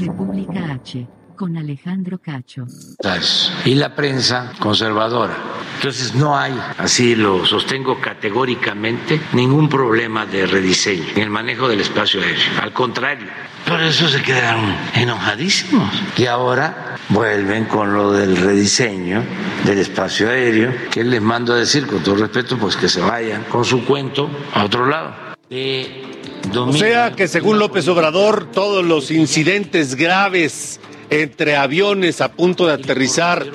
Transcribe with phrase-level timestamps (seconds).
[0.00, 2.64] República H, con Alejandro Cacho.
[3.66, 5.36] Y la prensa conservadora.
[5.76, 11.80] Entonces no hay, así lo sostengo categóricamente, ningún problema de rediseño en el manejo del
[11.80, 12.62] espacio aéreo.
[12.62, 13.26] Al contrario,
[13.66, 15.90] por eso se quedaron enojadísimos.
[16.16, 19.22] Y ahora vuelven con lo del rediseño
[19.64, 23.44] del espacio aéreo, que les mando a decir, con todo respeto, pues que se vayan
[23.44, 25.29] con su cuento a otro lado.
[25.50, 26.10] De
[26.56, 32.74] o sea que según López Obrador, todos los incidentes graves entre aviones a punto de
[32.74, 33.46] aterrizar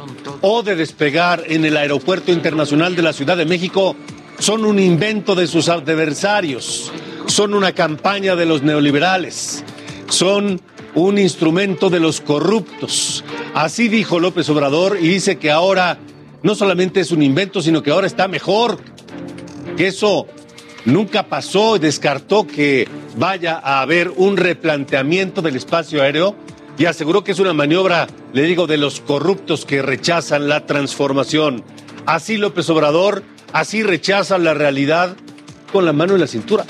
[0.41, 3.95] o de despegar en el Aeropuerto Internacional de la Ciudad de México
[4.39, 6.91] son un invento de sus adversarios,
[7.27, 9.63] son una campaña de los neoliberales,
[10.09, 10.61] son
[10.93, 13.23] un instrumento de los corruptos.
[13.53, 15.97] Así dijo López Obrador y dice que ahora
[16.43, 18.79] no solamente es un invento, sino que ahora está mejor,
[19.75, 20.27] que eso
[20.85, 26.35] nunca pasó y descartó que vaya a haber un replanteamiento del espacio aéreo
[26.77, 31.63] y aseguró que es una maniobra, le digo, de los corruptos que rechazan la transformación.
[32.05, 35.15] Así López Obrador, así rechaza la realidad
[35.71, 36.65] con la mano en la cintura.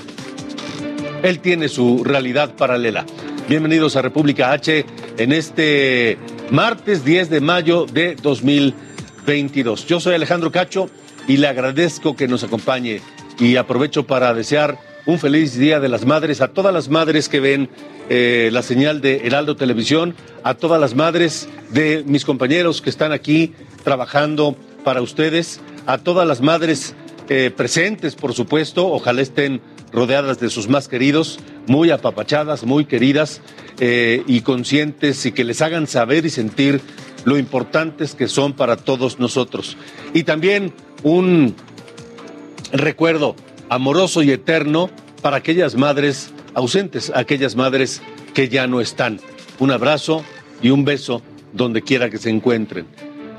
[1.23, 3.05] Él tiene su realidad paralela.
[3.49, 4.85] Bienvenidos a República H
[5.17, 6.17] en este
[6.51, 9.87] martes 10 de mayo de 2022.
[9.87, 10.89] Yo soy Alejandro Cacho
[11.27, 13.01] y le agradezco que nos acompañe
[13.39, 17.39] y aprovecho para desear un feliz Día de las Madres a todas las madres que
[17.39, 17.69] ven
[18.09, 23.11] eh, la señal de Heraldo Televisión, a todas las madres de mis compañeros que están
[23.11, 23.53] aquí
[23.83, 26.95] trabajando para ustedes, a todas las madres
[27.29, 33.41] eh, presentes, por supuesto, ojalá estén rodeadas de sus más queridos, muy apapachadas, muy queridas
[33.79, 36.81] eh, y conscientes y que les hagan saber y sentir
[37.23, 39.77] lo importantes que son para todos nosotros.
[40.13, 41.55] Y también un
[42.79, 43.35] recuerdo
[43.69, 44.89] amoroso y eterno
[45.21, 48.01] para aquellas madres ausentes, aquellas madres
[48.33, 49.19] que ya no están.
[49.59, 50.23] Un abrazo
[50.61, 51.21] y un beso
[51.53, 52.85] donde quiera que se encuentren.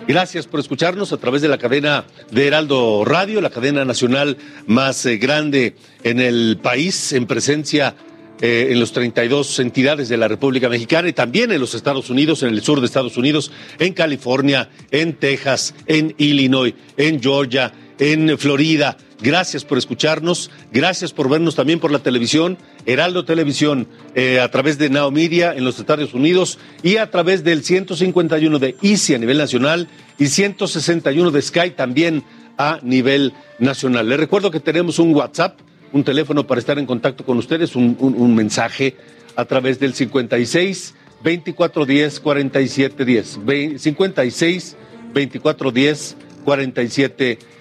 [0.08, 4.36] Gracias por escucharnos a través de la cadena de Heraldo Radio, la cadena nacional
[4.66, 5.74] más eh, grande
[6.04, 7.96] en el país, en presencia
[8.40, 12.42] eh, en los 32 entidades de la República Mexicana y también en los Estados Unidos,
[12.42, 18.38] en el sur de Estados Unidos, en California, en Texas, en Illinois, en Georgia, en
[18.38, 18.96] Florida.
[19.20, 24.76] Gracias por escucharnos, gracias por vernos también por la televisión, Heraldo Televisión, eh, a través
[24.76, 29.18] de Now Media en los Estados Unidos y a través del 151 de Easy a
[29.18, 32.24] nivel nacional y 161 de Sky también
[32.58, 34.08] a nivel nacional.
[34.08, 35.60] Les recuerdo que tenemos un WhatsApp,
[35.92, 38.96] un teléfono para estar en contacto con ustedes, un, un mensaje
[39.34, 43.80] a través del 56 2410 4710.
[43.80, 44.76] 56
[45.14, 47.56] 2410 4710.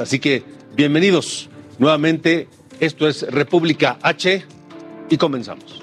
[0.00, 2.48] Así que Bienvenidos nuevamente.
[2.80, 4.44] Esto es República H
[5.08, 5.82] y comenzamos.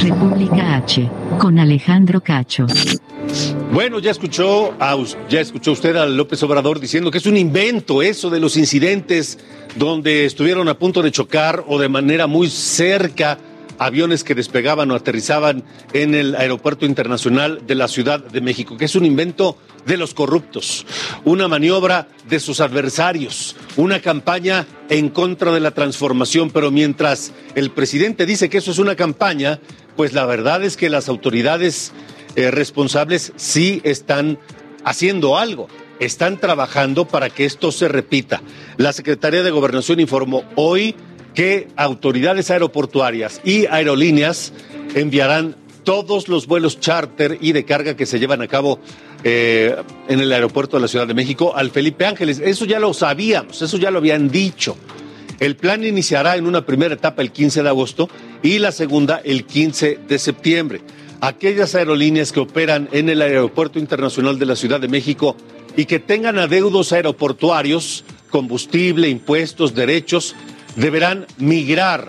[0.00, 2.66] República H, con Alejandro Cacho.
[3.72, 4.76] Bueno, ya escuchó,
[5.30, 9.38] ya escuchó usted a López Obrador diciendo que es un invento eso de los incidentes
[9.76, 13.38] donde estuvieron a punto de chocar o de manera muy cerca
[13.78, 18.84] aviones que despegaban o aterrizaban en el aeropuerto internacional de la Ciudad de México, que
[18.84, 19.56] es un invento
[19.86, 20.84] de los corruptos,
[21.24, 27.70] una maniobra de sus adversarios, una campaña en contra de la transformación, pero mientras el
[27.70, 29.60] presidente dice que eso es una campaña,
[29.96, 31.92] pues la verdad es que las autoridades
[32.36, 34.38] eh, responsables sí están
[34.84, 35.68] haciendo algo,
[36.00, 38.42] están trabajando para que esto se repita.
[38.76, 40.94] La Secretaría de Gobernación informó hoy
[41.34, 44.52] que autoridades aeroportuarias y aerolíneas
[44.94, 48.78] enviarán todos los vuelos charter y de carga que se llevan a cabo
[49.24, 49.76] eh,
[50.08, 52.40] en el aeropuerto de la Ciudad de México al Felipe Ángeles.
[52.40, 54.76] Eso ya lo sabíamos, eso ya lo habían dicho.
[55.40, 58.08] El plan iniciará en una primera etapa el 15 de agosto
[58.42, 60.80] y la segunda el 15 de septiembre.
[61.22, 65.36] Aquellas aerolíneas que operan en el Aeropuerto Internacional de la Ciudad de México
[65.76, 70.34] y que tengan adeudos aeroportuarios, combustible, impuestos, derechos,
[70.74, 72.08] deberán migrar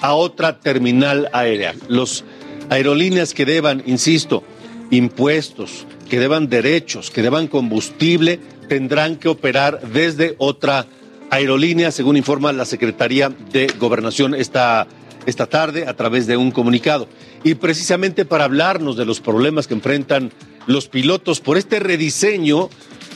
[0.00, 1.74] a otra terminal aérea.
[1.88, 2.24] Los
[2.70, 4.44] aerolíneas que deban, insisto,
[4.92, 10.86] impuestos, que deban derechos, que deban combustible, tendrán que operar desde otra
[11.28, 14.86] aerolínea, según informa la Secretaría de Gobernación esta,
[15.26, 17.08] esta tarde a través de un comunicado.
[17.44, 20.32] Y precisamente para hablarnos de los problemas que enfrentan
[20.66, 22.70] los pilotos por este rediseño,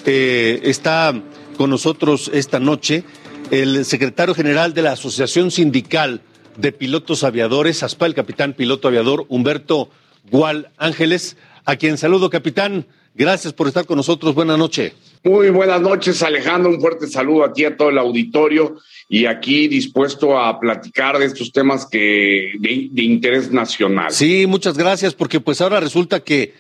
[0.05, 1.15] eh, está
[1.57, 3.05] con nosotros esta noche
[3.51, 6.21] el secretario general de la Asociación Sindical
[6.59, 9.89] de Pilotos Aviadores, ASPA, el capitán piloto aviador Humberto
[10.31, 12.87] Gual Ángeles, a quien saludo, capitán.
[13.15, 14.35] Gracias por estar con nosotros.
[14.35, 14.93] Buenas noches.
[15.25, 16.70] Muy buenas noches, Alejandro.
[16.70, 18.76] Un fuerte saludo a ti, a todo el auditorio
[19.09, 24.11] y aquí dispuesto a platicar de estos temas que de, interés nacional.
[24.12, 26.55] Sí, muchas gracias, porque pues ahora resulta que,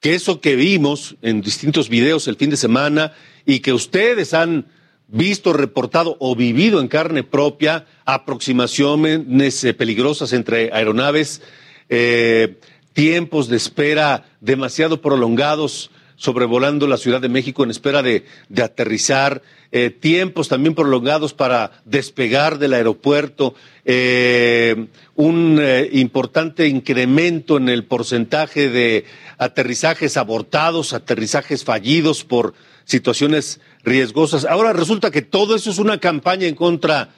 [0.00, 3.12] que eso que vimos en distintos videos el fin de semana
[3.44, 4.66] y que ustedes han
[5.08, 11.42] visto, reportado o vivido en carne propia aproximaciones eh, peligrosas entre aeronaves,
[11.88, 12.58] eh,
[12.92, 18.24] tiempos de espera demasiado prolongados sobrevolando la Ciudad de México en espera de,
[18.62, 23.54] aterrizar, eh, tiempos también prolongados para despegar del aeropuerto,
[23.84, 29.04] eh, un eh, importante incremento en el porcentaje de
[29.38, 32.54] aterrizajes abortados, aterrizajes fallidos por
[32.84, 34.44] situaciones riesgosas.
[34.44, 37.10] Ahora resulta que todo eso es una campaña en contra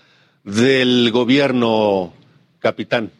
[0.43, 2.15] del gobierno,
[2.59, 3.13] capitán.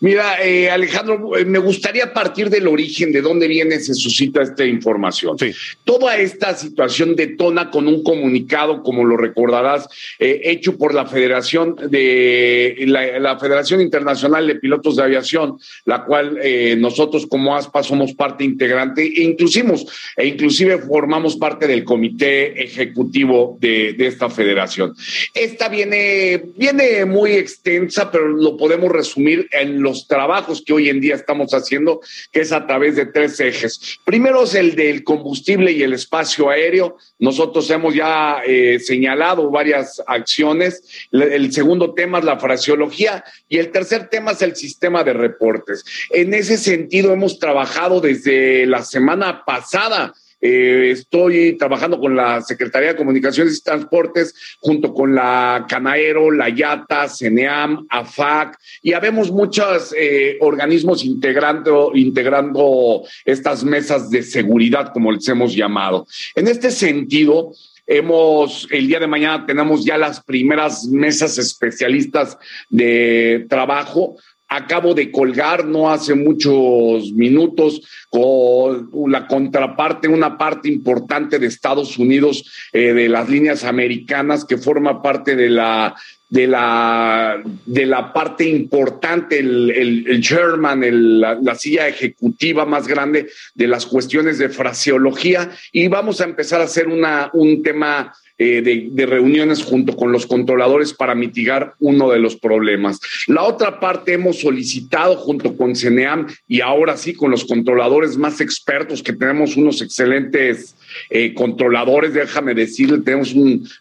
[0.00, 4.64] Mira, eh, Alejandro, eh, me gustaría partir del origen, de dónde viene, se suscita esta
[4.64, 5.36] información.
[5.84, 9.86] Toda esta situación detona con un comunicado, como lo recordarás,
[10.18, 16.38] eh, hecho por la Federación de la, Federación Internacional de Pilotos de Aviación, la cual
[16.78, 19.74] nosotros como ASPA somos parte integrante e inclusive,
[20.16, 24.94] e inclusive formamos parte del comité ejecutivo de, de esta federación.
[25.34, 31.00] Esta viene, viene muy extensa, pero lo podemos resumir en los trabajos que hoy en
[31.00, 32.00] día estamos haciendo,
[32.32, 33.98] que es a través de tres ejes.
[34.04, 36.96] Primero es el del combustible y el espacio aéreo.
[37.18, 41.08] Nosotros hemos ya eh, señalado varias acciones.
[41.12, 45.84] El segundo tema es la fraseología y el tercer tema es el sistema de reportes.
[46.10, 52.88] En ese sentido, hemos trabajado desde la semana pasada eh, estoy trabajando con la Secretaría
[52.88, 59.94] de Comunicaciones y Transportes, junto con la Canaero, la YATA, CENEAM, AFAC, y habemos muchos
[59.96, 66.08] eh, organismos integrando, integrando estas mesas de seguridad, como les hemos llamado.
[66.34, 67.52] En este sentido,
[67.84, 72.38] Hemos, el día de mañana tenemos ya las primeras mesas especialistas
[72.70, 74.16] de trabajo
[74.56, 81.98] acabo de colgar no hace muchos minutos con la contraparte, una parte importante de Estados
[81.98, 85.94] Unidos, eh, de las líneas americanas, que forma parte de la
[86.28, 89.70] de la, de la parte importante, el,
[90.06, 95.50] el, German, la, la, silla ejecutiva más grande de las cuestiones de fraseología.
[95.72, 100.26] Y vamos a empezar a hacer una, un tema eh, de, reuniones junto con los
[100.26, 102.98] controladores para mitigar uno de los problemas.
[103.28, 108.40] La otra parte hemos solicitado junto con CENEAM y ahora sí con los controladores más
[108.40, 110.74] expertos, que tenemos unos excelentes
[111.10, 113.34] eh, controladores, déjame decirle, tenemos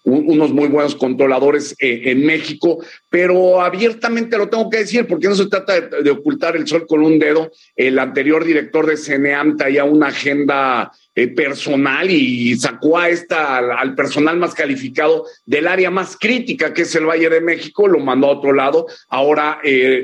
[0.03, 5.35] unos muy buenos controladores eh, en México, pero abiertamente lo tengo que decir, porque no
[5.35, 7.51] se trata de, ocultar el sol con un dedo.
[7.75, 13.95] El anterior director de CENEAM traía una agenda eh, personal y sacó a esta, al,
[13.95, 18.27] personal más calificado del área más crítica, que es el Valle de México, lo mandó
[18.27, 18.87] a otro lado.
[19.09, 19.59] Ahora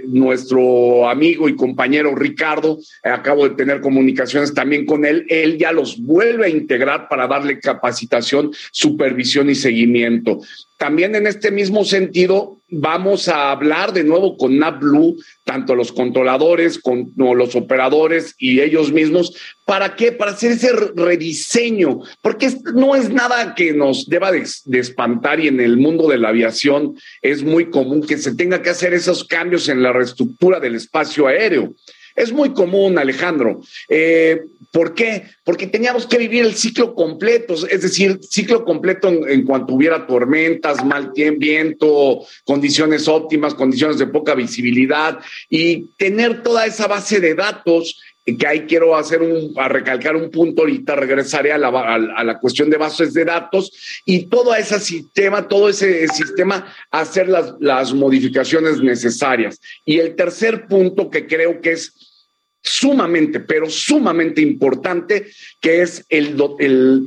[0.08, 5.98] nuestro amigo y compañero Ricardo, acabo de tener comunicaciones también con él, él ya los
[5.98, 10.40] vuelve a integrar para darle capacitación, supervisión y seguimiento.
[10.78, 16.78] También en este mismo sentido, vamos a hablar de nuevo con NAPBLUE, tanto los controladores
[16.80, 19.36] como los operadores y ellos mismos.
[19.66, 20.12] ¿Para qué?
[20.12, 25.60] Para hacer ese rediseño, porque no es nada que nos deba de, espantar y en
[25.60, 29.70] el mundo de la aviación es muy común que se tenga que hacer esos cambios
[29.70, 31.74] en la reestructura del espacio aéreo.
[32.18, 33.62] Es muy común, Alejandro.
[33.88, 35.24] Eh, ¿Por qué?
[35.44, 40.84] Porque teníamos que vivir el ciclo completo, es decir, ciclo completo en, cuanto hubiera tormentas,
[40.84, 47.36] mal tiempo, viento, condiciones óptimas, condiciones de poca visibilidad y tener toda esa base de
[47.36, 48.02] datos
[48.36, 52.40] que ahí quiero hacer un, a recalcar un punto, ahorita regresaré a la, a, la
[52.40, 53.72] cuestión de bases de datos
[54.06, 59.62] y todo ese sistema, todo ese sistema, hacer las, las modificaciones necesarias.
[59.86, 62.07] Y el tercer punto que creo que es
[62.64, 65.28] sumamente, pero sumamente importante,
[65.62, 66.36] que es el,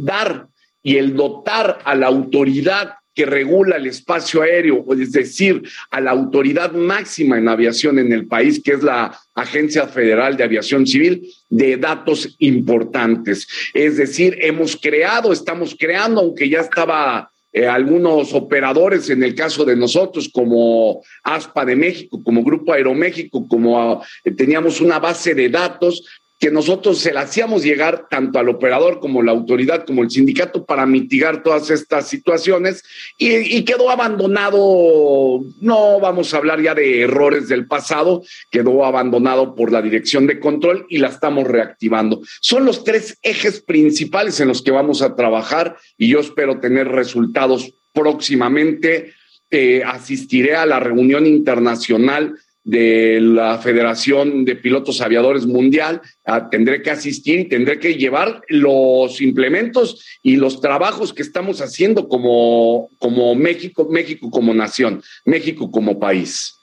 [0.04, 0.49] dar
[0.83, 6.12] y el dotar a la autoridad que regula el espacio aéreo, es decir, a la
[6.12, 11.28] autoridad máxima en aviación en el país, que es la Agencia Federal de Aviación Civil,
[11.49, 13.47] de datos importantes.
[13.75, 19.64] Es decir, hemos creado, estamos creando, aunque ya estaba eh, algunos operadores, en el caso
[19.64, 25.49] de nosotros, como ASPA de México, como Grupo Aeroméxico, como eh, teníamos una base de
[25.49, 26.04] datos
[26.40, 30.64] que nosotros se la hacíamos llegar tanto al operador como la autoridad, como el sindicato,
[30.64, 32.82] para mitigar todas estas situaciones
[33.18, 39.70] y, quedó abandonado, no vamos a hablar ya de errores del pasado, quedó abandonado por
[39.70, 42.23] la dirección de control y la estamos reactivando.
[42.40, 46.88] Son los tres ejes principales en los que vamos a trabajar y yo espero tener
[46.88, 49.12] resultados próximamente.
[49.52, 56.02] Eh, asistiré a la reunión internacional de la Federación de Pilotos Aviadores Mundial,
[56.50, 62.08] tendré que asistir y tendré que llevar los implementos y los trabajos que estamos haciendo
[62.08, 66.54] como, como México, México como nación, México como país.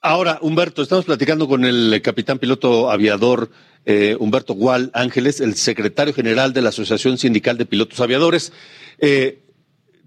[0.00, 3.50] Ahora, Humberto, estamos platicando con el capitán piloto aviador
[3.86, 8.52] eh, Humberto Gual Ángeles, el secretario general de la Asociación Sindical de Pilotos Aviadores.
[8.98, 9.42] Eh,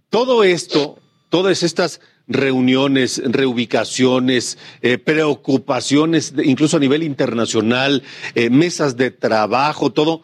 [0.09, 8.03] todo esto, todas estas reuniones, reubicaciones, eh, preocupaciones, incluso a nivel internacional,
[8.35, 10.21] eh, mesas de trabajo, todo,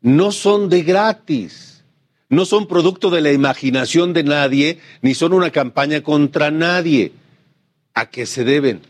[0.00, 1.84] no son de gratis.
[2.30, 7.12] No son producto de la imaginación de nadie, ni son una campaña contra nadie.
[7.92, 8.80] ¿A qué se deben?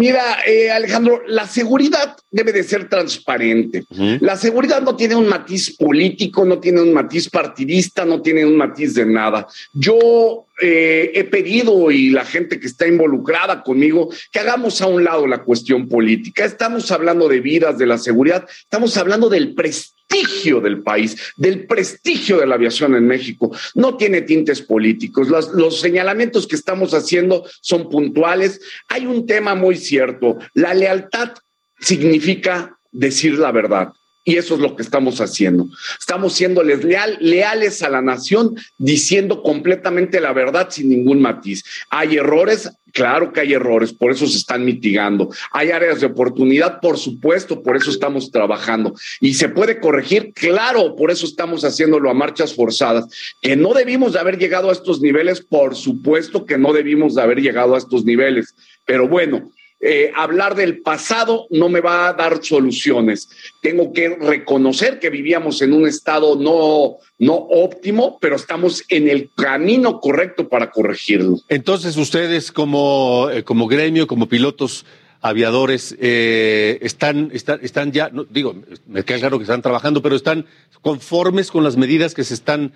[0.00, 3.84] Mira, eh, Alejandro, la seguridad debe de ser transparente.
[4.20, 8.56] La seguridad no tiene un matiz político, no tiene un matiz partidista, no tiene un
[8.56, 9.46] matiz de nada.
[9.74, 15.04] Yo eh, he pedido y la gente que está involucrada conmigo que hagamos a un
[15.04, 16.46] lado la cuestión política.
[16.46, 21.66] Estamos hablando de vidas, de la seguridad, estamos hablando del prestigio prestigio del país, del
[21.66, 23.54] prestigio de la aviación en México.
[23.74, 25.28] No tiene tintes políticos.
[25.28, 28.60] los señalamientos que estamos haciendo son puntuales.
[28.88, 30.38] Hay un tema muy cierto.
[30.54, 31.32] La lealtad
[31.78, 33.92] significa decir la verdad.
[34.22, 35.66] Y eso es lo que estamos haciendo.
[35.98, 41.64] Estamos siendo leal, leales a la nación, diciendo completamente la verdad sin ningún matiz.
[41.88, 45.30] Hay errores, claro que hay errores, por eso se están mitigando.
[45.52, 48.94] Hay áreas de oportunidad, por supuesto, por eso estamos trabajando.
[49.20, 53.06] Y se puede corregir, claro, por eso estamos haciéndolo a marchas forzadas.
[53.40, 57.22] Que no debimos de haber llegado a estos niveles, por supuesto que no debimos de
[57.22, 58.54] haber llegado a estos niveles.
[58.84, 59.50] Pero bueno,
[59.82, 63.30] eh, hablar del pasado no me va a dar soluciones.
[63.62, 69.30] Tengo que reconocer que vivíamos en un estado no, no óptimo, pero estamos en el
[69.34, 71.38] camino correcto para corregirlo.
[71.48, 74.84] Entonces, ustedes como, eh, como gremio, como pilotos
[75.22, 78.54] aviadores, eh, están, están, están ya, no, digo,
[78.86, 80.44] me queda claro que están trabajando, pero están
[80.82, 82.74] conformes con las medidas que se están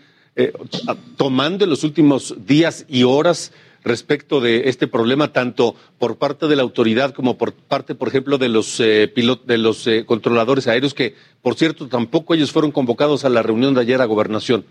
[1.16, 3.52] tomando en los últimos días y horas
[3.84, 8.38] respecto de este problema, tanto por parte de la autoridad como por parte, por ejemplo,
[8.38, 13.24] de los, eh, de los eh, controladores aéreos, que, por cierto, tampoco ellos fueron convocados
[13.24, 14.64] a la reunión de ayer a gobernación.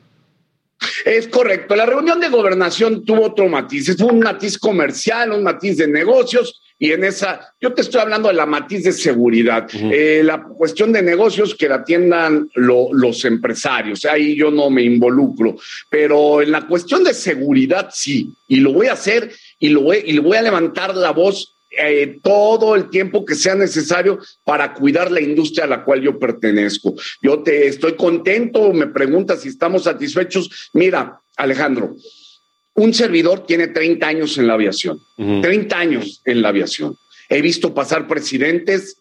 [1.05, 1.75] Es correcto.
[1.75, 3.95] La reunión de gobernación tuvo otro matiz.
[3.97, 8.27] Fue un matiz comercial, un matiz de negocios y en esa, yo te estoy hablando
[8.27, 14.05] de la matiz de seguridad, eh, la cuestión de negocios que la atiendan los empresarios,
[14.05, 15.55] ahí yo no me involucro,
[15.89, 20.03] pero en la cuestión de seguridad sí, y lo voy a hacer y lo voy,
[20.05, 25.11] y voy a levantar la voz eh, todo el tiempo que sea necesario para cuidar
[25.11, 26.93] la industria a la cual yo pertenezco.
[27.19, 30.69] Yo te estoy contento, me preguntas si estamos satisfechos.
[30.73, 31.95] Mira, Alejandro,
[32.75, 36.97] un servidor tiene 30 años en la aviación, 30 años en la aviación.
[37.29, 38.97] He visto pasar presidentes,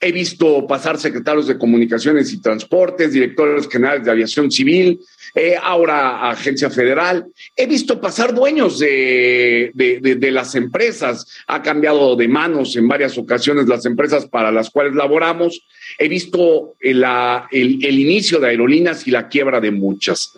[0.00, 5.00] he visto pasar secretarios de comunicaciones y transportes, directores generales de aviación civil,
[5.34, 7.26] eh, ahora agencia federal.
[7.56, 11.26] He visto pasar dueños de, de, las empresas.
[11.46, 15.64] Ha cambiado de manos en varias ocasiones las empresas para las cuales laboramos.
[15.98, 17.04] He visto el,
[17.52, 20.36] el inicio de aerolíneas y la quiebra de muchas.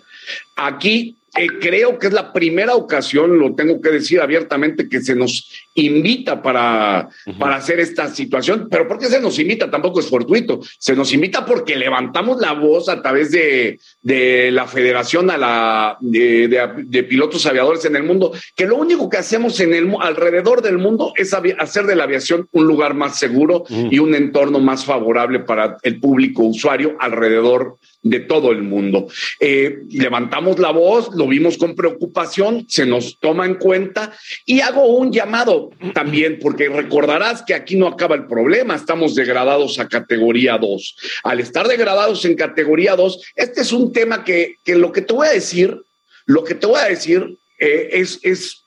[0.57, 5.15] Aquí eh, creo que es la primera ocasión, lo tengo que decir abiertamente, que se
[5.15, 8.69] nos invita para, para hacer esta situación.
[8.71, 9.71] Pero ¿por qué se nos invita?
[9.71, 10.61] Tampoco es fortuito.
[10.79, 15.97] Se nos invita porque levantamos la voz a través de, de la Federación a la,
[16.01, 20.63] de, de, Pilotos Aviadores en el mundo, que lo único que hacemos en el, alrededor
[20.63, 24.85] del mundo es hacer de la aviación un lugar más seguro y un entorno más
[24.85, 29.09] favorable para el público usuario alrededor de todo el mundo.
[29.41, 34.13] Eh, levantamos la voz, lo vimos con preocupación, se nos toma en cuenta
[34.45, 39.79] y hago un llamado también, porque recordarás que aquí no acaba el problema, estamos degradados
[39.79, 40.97] a categoría 2.
[41.25, 45.13] Al estar degradados en categoría 2, este es un tema que, que lo que te
[45.13, 45.81] voy a decir,
[46.27, 48.65] lo que te voy a decir eh, es, es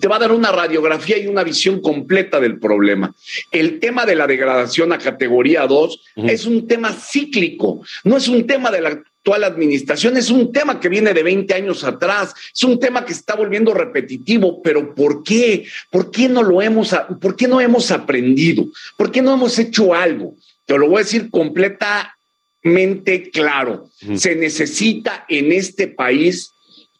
[0.00, 3.14] te va a dar una radiografía y una visión completa del problema.
[3.50, 8.46] El tema de la degradación a categoría 2 es un tema cíclico, no es un
[8.46, 12.62] tema de la actual administración, es un tema que viene de 20 años atrás, es
[12.62, 15.66] un tema que se está volviendo repetitivo, pero ¿por qué?
[15.90, 18.66] ¿Por qué no lo hemos, por qué no hemos aprendido?
[18.96, 20.36] ¿Por qué no hemos hecho algo?
[20.64, 23.90] Te lo voy a decir completamente claro.
[24.14, 26.52] Se necesita en este país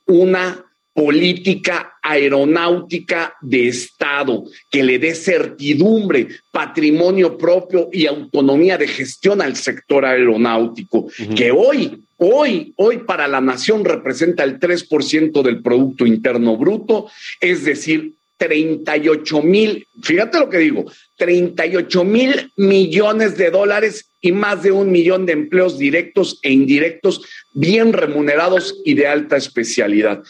[0.06, 9.40] una política aeronáutica de Estado que le dé certidumbre, patrimonio propio y autonomía de gestión
[9.42, 11.06] al sector aeronáutico,
[11.36, 17.64] que hoy, hoy, hoy para la nación representa el 3% del Producto Interno Bruto, es
[17.64, 20.84] decir, 38 mil, fíjate lo que digo,
[21.16, 27.22] 38 mil millones de dólares y más de un millón de empleos directos e indirectos
[27.54, 30.22] bien remunerados y de alta especialidad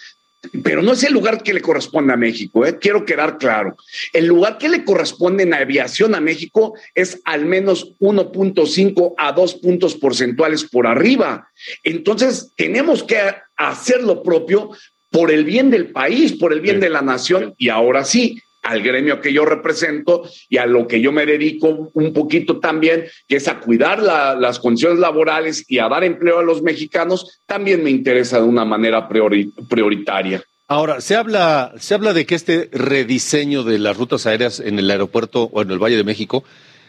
[0.62, 2.78] pero no es el lugar que le corresponde a México, ¿eh?
[2.78, 3.76] quiero quedar claro.
[4.12, 9.54] El lugar que le corresponde en aviación a México es al menos 1.5 a 2
[9.54, 11.48] puntos porcentuales por arriba.
[11.82, 13.18] Entonces, tenemos que
[13.56, 14.70] hacer lo propio
[15.10, 18.82] por el bien del país, por el bien de la nación, y ahora sí, al
[18.82, 23.36] gremio que yo represento y a lo que yo me dedico un poquito también, que
[23.36, 27.90] es a cuidar las condiciones laborales y a dar empleo a los mexicanos, también me
[27.90, 30.42] interesa de una manera prioritaria.
[30.68, 34.90] Ahora, se habla, se habla de que este rediseño de las rutas aéreas en el
[34.90, 36.42] aeropuerto o en el Valle de México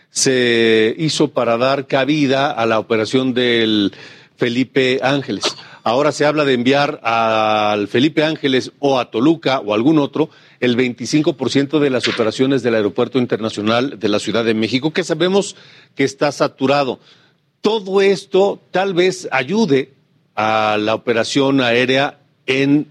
[0.10, 3.94] se hizo para dar cabida a la operación del
[4.36, 5.44] Felipe Ángeles.
[5.84, 10.78] Ahora se habla de enviar al Felipe Ángeles o a Toluca o algún otro el
[10.78, 15.56] 25% de las operaciones del Aeropuerto Internacional de la Ciudad de México, que sabemos
[15.96, 17.00] que está saturado.
[17.62, 19.94] Todo esto tal vez ayude
[20.36, 22.88] a la operación aérea en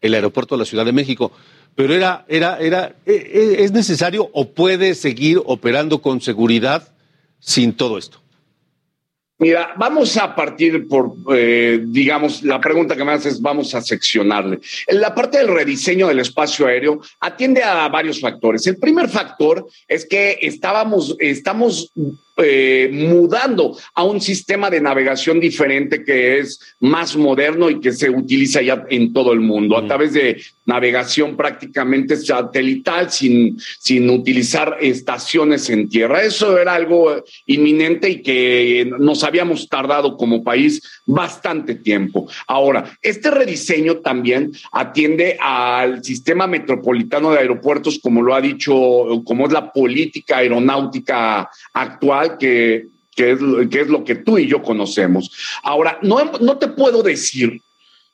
[0.00, 1.32] el aeropuerto de la Ciudad de México.
[1.74, 6.88] Pero era, era, era, e, e, ¿es necesario o puede seguir operando con seguridad
[7.38, 8.18] sin todo esto?
[9.38, 14.60] Mira, vamos a partir por, eh, digamos, la pregunta que me haces, vamos a seccionarle.
[14.88, 18.66] La parte del rediseño del espacio aéreo atiende a varios factores.
[18.66, 21.92] El primer factor es que estábamos, estamos
[22.38, 28.10] eh, mudando a un sistema de navegación diferente que es más moderno y que se
[28.10, 34.76] utiliza ya en todo el mundo, a través de navegación prácticamente satelital, sin, sin utilizar
[34.80, 36.22] estaciones en tierra.
[36.22, 42.28] Eso era algo inminente y que nos habíamos tardado como país bastante tiempo.
[42.46, 48.74] Ahora, este rediseño también atiende al sistema metropolitano de aeropuertos, como lo ha dicho,
[49.24, 52.86] como es la política aeronáutica actual que,
[53.16, 53.38] es,
[53.70, 55.30] que es lo que tú y yo conocemos.
[55.62, 57.60] Ahora, no, no te puedo decir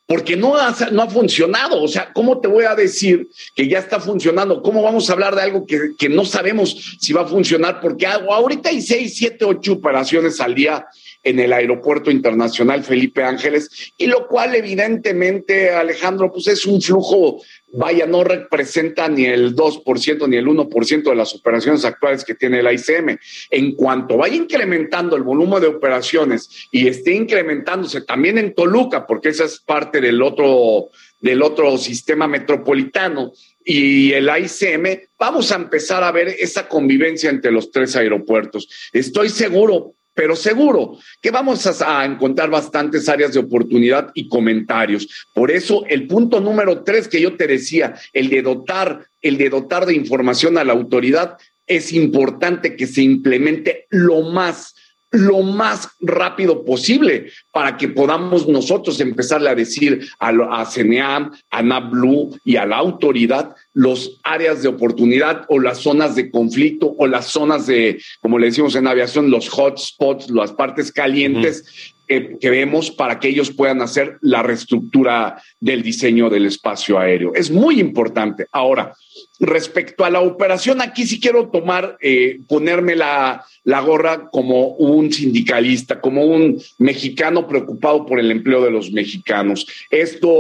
[0.06, 1.82] porque no ha, no ha funcionado.
[1.82, 4.62] O sea, ¿cómo te voy a decir que ya está funcionando?
[4.62, 7.80] ¿Cómo vamos a hablar de algo que, que no sabemos si va a funcionar?
[7.80, 10.86] Porque ahorita hay seis, siete, ocho operaciones al día
[11.22, 17.40] en el Aeropuerto Internacional Felipe Ángeles, y lo cual evidentemente, Alejandro, pues es un flujo
[17.72, 22.62] vaya, no representa ni el 2% ni el 1% de las operaciones actuales que tiene
[22.62, 23.18] la ICM.
[23.50, 29.30] En cuanto vaya incrementando el volumen de operaciones y esté incrementándose también en Toluca, porque
[29.30, 33.32] esa es parte del otro, del otro sistema metropolitano,
[33.64, 38.68] y el ICM, vamos a empezar a ver esa convivencia entre los tres aeropuertos.
[38.92, 45.26] Estoy seguro, pero seguro que vamos a, encontrar bastantes áreas de oportunidad y comentarios.
[45.34, 49.50] Por eso, el punto número tres que yo te decía, el de dotar, el de
[49.50, 54.74] dotar de información a la autoridad, es importante que se implemente lo más
[55.12, 61.62] lo más rápido posible para que podamos nosotros empezarle a decir a, a CENEAM, a
[61.62, 67.06] NABLU y a la autoridad los áreas de oportunidad o las zonas de conflicto o
[67.06, 72.90] las zonas de, como le decimos en aviación, los hotspots, las partes calientes que, vemos
[72.90, 77.32] para que ellos puedan hacer la reestructura del diseño del espacio aéreo.
[77.34, 78.46] Es muy importante.
[78.52, 78.94] Ahora,
[79.42, 85.12] respecto a la operación, aquí sí quiero tomar, eh, ponerme la, la gorra como un
[85.12, 89.66] sindicalista, como un mexicano preocupado por el empleo de los mexicanos.
[89.90, 90.30] Esto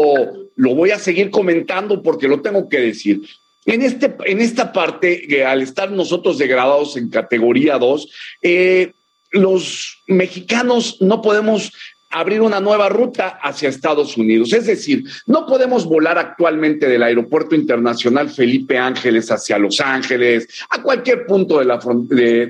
[0.54, 3.22] lo voy a seguir comentando porque lo tengo que decir.
[3.66, 8.08] En, este, en esta parte, eh, al estar nosotros degradados en categoría 2,
[8.42, 8.92] eh,
[9.32, 11.72] los mexicanos no podemos
[12.12, 14.52] abrir una nueva ruta hacia Estados Unidos.
[14.52, 20.82] Es decir, no podemos volar actualmente del Aeropuerto Internacional Felipe Ángeles hacia Los Ángeles, a
[20.82, 22.46] cualquier punto de la, de,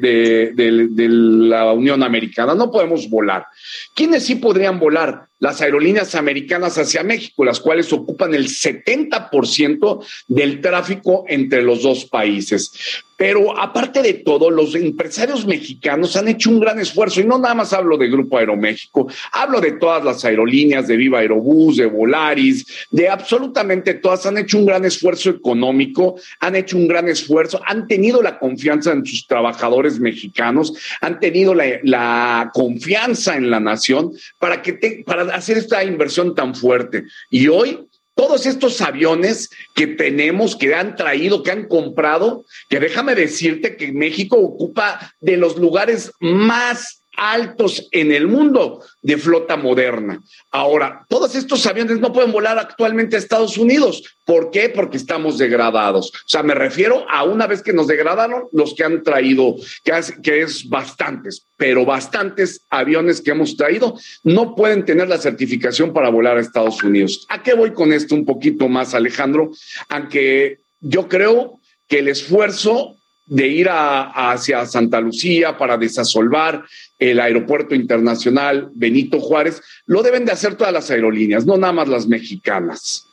[0.55, 2.55] de la Unión Americana.
[2.55, 3.47] No podemos volar.
[3.95, 5.27] ¿Quiénes sí podrían volar?
[5.43, 12.05] Las aerolíneas americanas hacia México, las cuales ocupan el 70% del tráfico entre los dos
[12.05, 13.03] países.
[13.23, 17.55] Pero aparte de todo, los empresarios mexicanos han hecho un gran esfuerzo y no nada
[17.55, 22.67] más hablo de Grupo Aeroméxico, hablo de todas las aerolíneas, de Viva Aerobús, de Volaris,
[22.91, 27.87] de absolutamente todas, han hecho un gran esfuerzo económico, han hecho un gran esfuerzo, han
[27.87, 34.63] tenido la confianza en sus trabajadores mexicanos, han tenido la, confianza en la nación para
[34.63, 37.05] que para hacer esta inversión tan fuerte.
[37.31, 43.15] Y hoy todos estos aviones que tenemos, que han traído, que han comprado, que déjame
[43.15, 50.21] decirte que México ocupa de los lugares más altos en el mundo de flota moderna.
[50.51, 54.03] Ahora, todos estos aviones no pueden volar actualmente a Estados Unidos.
[54.25, 54.69] ¿Por qué?
[54.69, 56.11] Porque estamos degradados.
[56.11, 59.93] O sea, me refiero a una vez que nos degradaron los que han traído, que,
[60.23, 66.09] que es bastantes, pero bastantes aviones que hemos traído no pueden tener la certificación para
[66.09, 67.27] volar a Estados Unidos.
[67.29, 69.51] ¿A qué voy con esto un poquito más, Alejandro?
[69.89, 72.97] Aunque yo creo que el esfuerzo
[73.33, 76.65] de ir hacia Santa Lucía para desasolvar
[76.99, 81.89] el aeropuerto internacional Benito Juárez, lo deben de hacer todas las aerolíneas, no nada más
[81.89, 83.07] las mexicanas.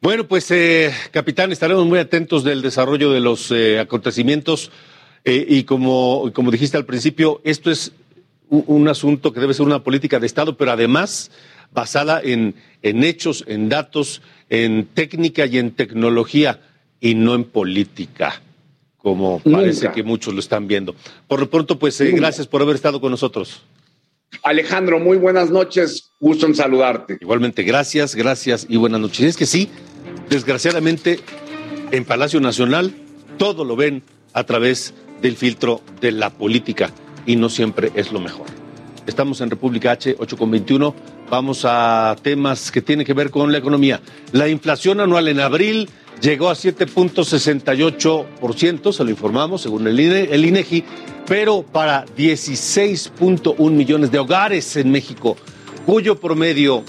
[0.00, 4.72] Bueno, pues eh, capitán, estaremos muy atentos del desarrollo de los eh, acontecimientos
[5.24, 7.92] eh, y como, como dijiste al principio, esto es
[8.48, 11.30] un, asunto que debe ser una política de Estado, pero además
[11.70, 16.58] basada en, en hechos, en datos, en técnica y en tecnología
[17.00, 18.42] y no en política
[19.06, 20.96] como parece que muchos lo están viendo.
[21.28, 23.62] Por lo pronto, pues eh, gracias por haber estado con nosotros.
[24.42, 27.16] Alejandro, muy buenas noches, gusto en saludarte.
[27.20, 29.20] Igualmente, gracias, gracias y buenas noches.
[29.20, 29.70] Es que sí,
[30.28, 31.20] desgraciadamente
[31.92, 32.96] en Palacio Nacional
[33.38, 34.92] todo lo ven a través
[35.22, 36.90] del filtro de la política
[37.26, 38.46] y no siempre es lo mejor.
[39.06, 40.94] Estamos en República H 8.21.
[41.30, 44.00] Vamos a temas que tienen que ver con la economía.
[44.32, 45.88] La inflación anual en abril
[46.20, 50.82] llegó a 7.68%, se lo informamos según el, INE, INEGI,
[51.26, 55.36] pero para 16.1 millones de hogares en México,
[55.84, 56.82] cuyo promedio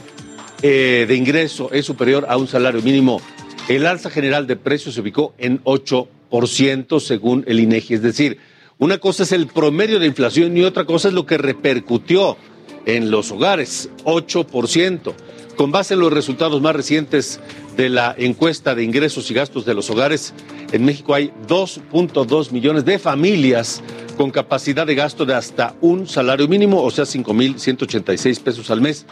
[0.62, 3.22] eh, de ingreso es superior a un salario mínimo,
[3.68, 7.94] el alza general de precios se ubicó en 8% según el INEGI.
[7.96, 8.40] Es decir,
[8.80, 12.38] una cosa es el promedio de inflación y otra cosa es lo que repercutió
[12.86, 15.14] en los hogares, 8%.
[15.58, 17.42] Con base en los resultados más recientes
[17.78, 20.34] de la encuesta de ingresos y gastos de los hogares,
[20.72, 23.82] en México hay 2.2 millones de familias
[24.18, 29.06] con capacidad de gasto de hasta un salario mínimo, o sea, 5.186 pesos al mes,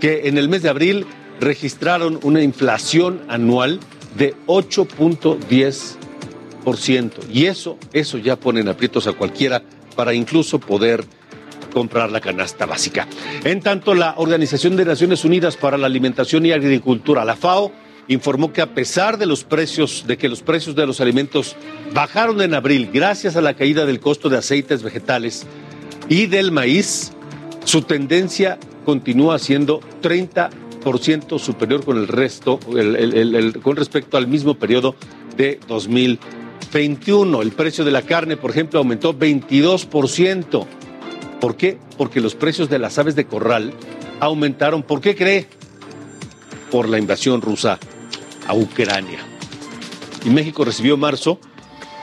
[0.00, 1.06] que en el mes de abril
[1.40, 3.78] registraron una inflación anual
[4.18, 7.10] de 8.10%.
[7.32, 9.62] Y eso, eso ya pone en aprietos a cualquiera
[9.94, 11.04] para incluso poder
[11.72, 13.06] comprar la canasta básica.
[13.44, 17.70] En tanto, la Organización de Naciones Unidas para la Alimentación y Agricultura, la FAO,
[18.10, 21.54] informó que a pesar de los precios, de que los precios de los alimentos
[21.94, 25.46] bajaron en abril gracias a la caída del costo de aceites vegetales
[26.08, 27.12] y del maíz,
[27.64, 32.58] su tendencia continúa siendo 30% superior con el resto,
[33.62, 34.96] con respecto al mismo periodo
[35.36, 37.42] de 2021.
[37.42, 40.66] El precio de la carne, por ejemplo, aumentó 22%.
[41.40, 41.78] ¿Por qué?
[41.96, 43.72] Porque los precios de las aves de corral
[44.18, 44.82] aumentaron.
[44.82, 45.46] ¿Por qué cree?
[46.72, 47.78] Por la invasión rusa
[48.50, 49.20] a Ucrania.
[50.24, 51.38] Y México recibió marzo,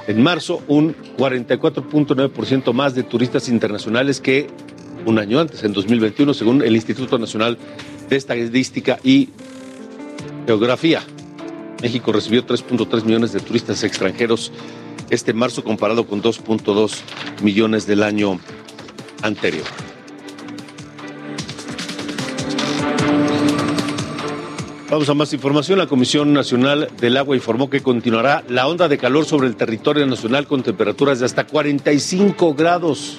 [0.07, 4.47] en marzo un 44.9% más de turistas internacionales que
[5.05, 7.57] un año antes, en 2021, según el Instituto Nacional
[8.09, 9.29] de Estadística y
[10.45, 11.01] Geografía.
[11.81, 14.51] México recibió 3.3 millones de turistas extranjeros
[15.09, 16.95] este marzo comparado con 2.2
[17.43, 18.39] millones del año
[19.21, 19.65] anterior.
[24.89, 25.79] Vamos a más información.
[25.79, 30.07] La Comisión Nacional del Agua informó que continuará la onda de calor sobre el territorio
[30.07, 33.17] nacional con temperaturas de hasta 45 grados.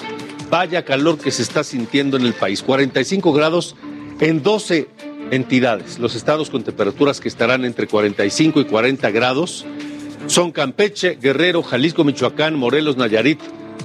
[0.49, 2.63] Vaya calor que se está sintiendo en el país.
[2.63, 3.77] 45 grados
[4.19, 4.89] en 12
[5.31, 5.99] entidades.
[5.99, 9.67] Los estados con temperaturas que estarán entre 45 y 40 grados
[10.27, 13.41] son Campeche, Guerrero, Jalisco, Michoacán, Morelos, Nayarit,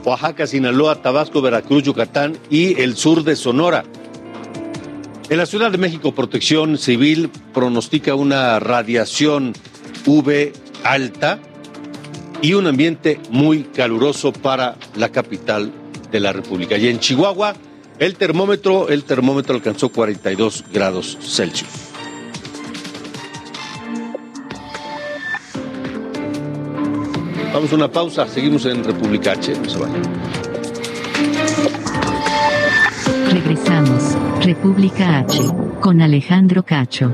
[0.05, 3.83] Oaxaca, Sinaloa, Tabasco, Veracruz, Yucatán y el sur de Sonora.
[5.29, 9.53] En la Ciudad de México, Protección Civil pronostica una radiación
[10.05, 10.51] UV
[10.83, 11.39] alta
[12.41, 15.71] y un ambiente muy caluroso para la capital
[16.11, 16.77] de la República.
[16.77, 17.55] Y en Chihuahua,
[17.99, 21.69] el termómetro, el termómetro alcanzó 42 grados Celsius.
[27.53, 29.53] Vamos a una pausa, seguimos en República H,
[33.31, 35.39] Regresamos, República H,
[35.79, 37.13] con Alejandro Cacho.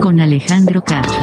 [0.00, 1.18] Con Alejandro Cacho.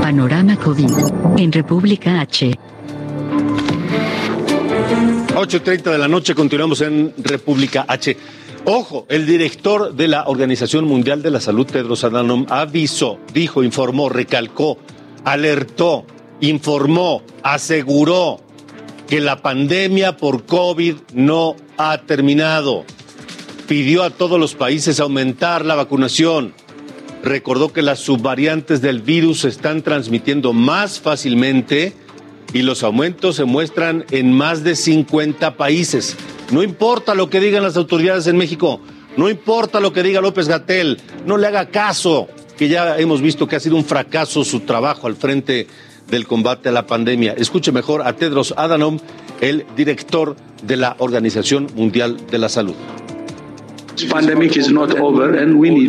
[0.00, 0.90] Panorama COVID
[1.36, 2.50] en República H.
[5.34, 8.16] 8.30 de la noche continuamos en República H.
[8.64, 14.08] Ojo, el director de la Organización Mundial de la Salud, Tedros Adhanom, avisó, dijo, informó,
[14.08, 14.78] recalcó
[15.24, 16.04] alertó,
[16.40, 18.40] informó, aseguró
[19.08, 22.84] que la pandemia por COVID no ha terminado.
[23.66, 26.54] Pidió a todos los países aumentar la vacunación.
[27.22, 31.94] Recordó que las subvariantes del virus se están transmitiendo más fácilmente
[32.52, 36.16] y los aumentos se muestran en más de 50 países.
[36.50, 38.80] No importa lo que digan las autoridades en México,
[39.16, 43.46] no importa lo que diga López Gatel, no le haga caso que ya hemos visto
[43.46, 45.66] que ha sido un fracaso su trabajo al frente
[46.08, 47.32] del combate a la pandemia.
[47.32, 48.98] Escuche mejor a Tedros Adhanom,
[49.40, 52.74] el director de la Organización Mundial de la Salud.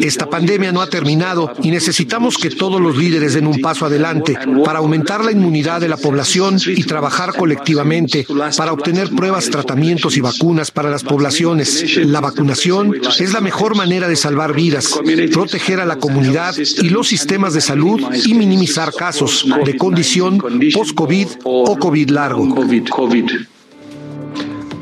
[0.02, 4.38] Esta pandemia no ha terminado y necesitamos que todos los líderes den un paso adelante
[4.64, 8.26] para aumentar la inmunidad de la población y trabajar colectivamente
[8.58, 11.98] para obtener pruebas, tratamientos y vacunas para las poblaciones.
[12.06, 15.00] La vacunación es la mejor manera de salvar vidas,
[15.32, 21.28] proteger a la comunidad y los sistemas de salud y minimizar casos de condición post-COVID
[21.44, 22.56] o COVID largo.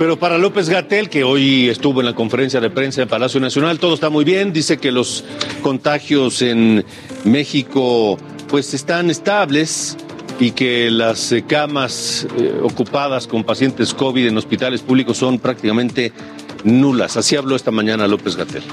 [0.02, 3.78] Pero para López Gatel, que hoy estuvo en la conferencia de prensa en Palacio Nacional,
[3.78, 4.52] todo está muy bien.
[4.52, 5.24] Dice que los
[5.62, 6.84] contagios en
[7.24, 9.96] México pues están estables
[10.40, 16.12] y que las eh, camas eh, ocupadas con pacientes COVID en hospitales públicos son prácticamente
[16.64, 17.16] nulas.
[17.16, 18.64] Así habló esta mañana López Gatel.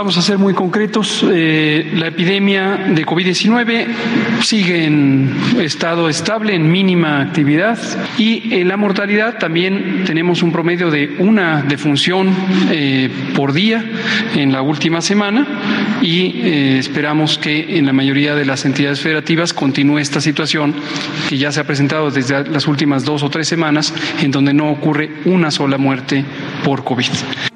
[0.00, 1.22] Vamos a ser muy concretos.
[1.30, 3.86] Eh, la epidemia de COVID-19
[4.40, 7.78] sigue en estado estable, en mínima actividad
[8.16, 12.34] y en la mortalidad también tenemos un promedio de una defunción
[12.70, 13.84] eh, por día
[14.34, 15.46] en la última semana
[16.00, 20.74] y eh, esperamos que en la mayoría de las entidades federativas continúe esta situación
[21.28, 24.70] que ya se ha presentado desde las últimas dos o tres semanas en donde no
[24.70, 26.24] ocurre una sola muerte
[26.64, 27.49] por COVID.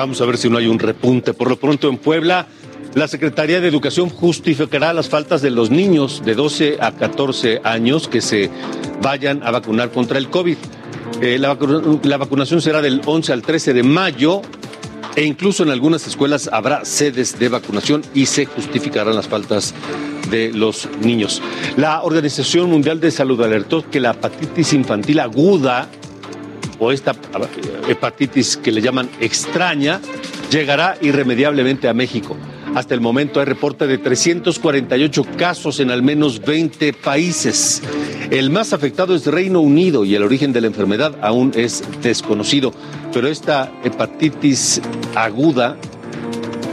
[0.00, 1.34] Vamos a ver si no hay un repunte.
[1.34, 2.46] Por lo pronto en Puebla,
[2.94, 8.08] la Secretaría de Educación justificará las faltas de los niños de 12 a 14 años
[8.08, 8.48] que se
[9.02, 10.56] vayan a vacunar contra el COVID.
[11.20, 11.58] Eh, la,
[12.02, 14.40] la vacunación será del 11 al 13 de mayo
[15.16, 19.74] e incluso en algunas escuelas habrá sedes de vacunación y se justificarán las faltas
[20.30, 21.42] de los niños.
[21.76, 25.90] La Organización Mundial de Salud alertó que la hepatitis infantil aguda
[26.80, 27.14] o esta
[27.86, 30.00] hepatitis que le llaman extraña
[30.50, 32.36] llegará irremediablemente a México.
[32.74, 37.82] Hasta el momento hay reporte de 348 casos en al menos 20 países.
[38.30, 42.72] El más afectado es Reino Unido y el origen de la enfermedad aún es desconocido,
[43.12, 44.80] pero esta hepatitis
[45.14, 45.76] aguda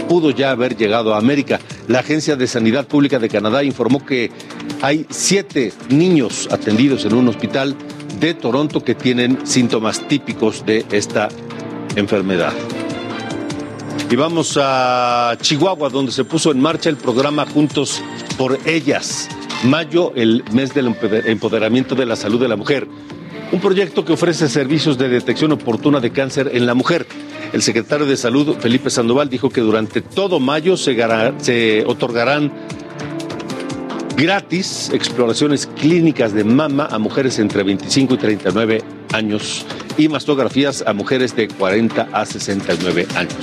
[0.07, 1.59] pudo ya haber llegado a América.
[1.87, 4.31] La Agencia de Sanidad Pública de Canadá informó que
[4.81, 7.75] hay siete niños atendidos en un hospital
[8.19, 11.29] de Toronto que tienen síntomas típicos de esta
[11.95, 12.53] enfermedad.
[14.09, 18.01] Y vamos a Chihuahua, donde se puso en marcha el programa Juntos
[18.37, 19.27] por Ellas.
[19.63, 22.87] Mayo, el mes del empoderamiento de la salud de la mujer.
[23.51, 27.05] un proyecto que ofrece servicios de detección oportuna de cáncer en la mujer.
[27.53, 30.97] El secretario de Salud, Felipe Sandoval, dijo que durante todo mayo se,
[31.37, 32.51] se otorgarán
[34.17, 39.63] gratis exploraciones clínicas de mama a mujeres entre 25 y 39 años
[39.95, 43.37] y mastografías a mujeres de 40 a 69 años.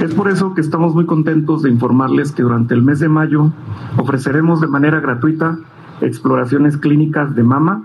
[0.00, 3.52] Es por eso que estamos muy contentos de informarles que durante el mes de mayo
[3.96, 5.58] ofreceremos de manera gratuita
[6.00, 7.82] exploraciones clínicas de mama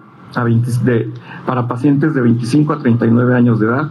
[1.46, 3.90] para pacientes de 25 a 39 años de edad,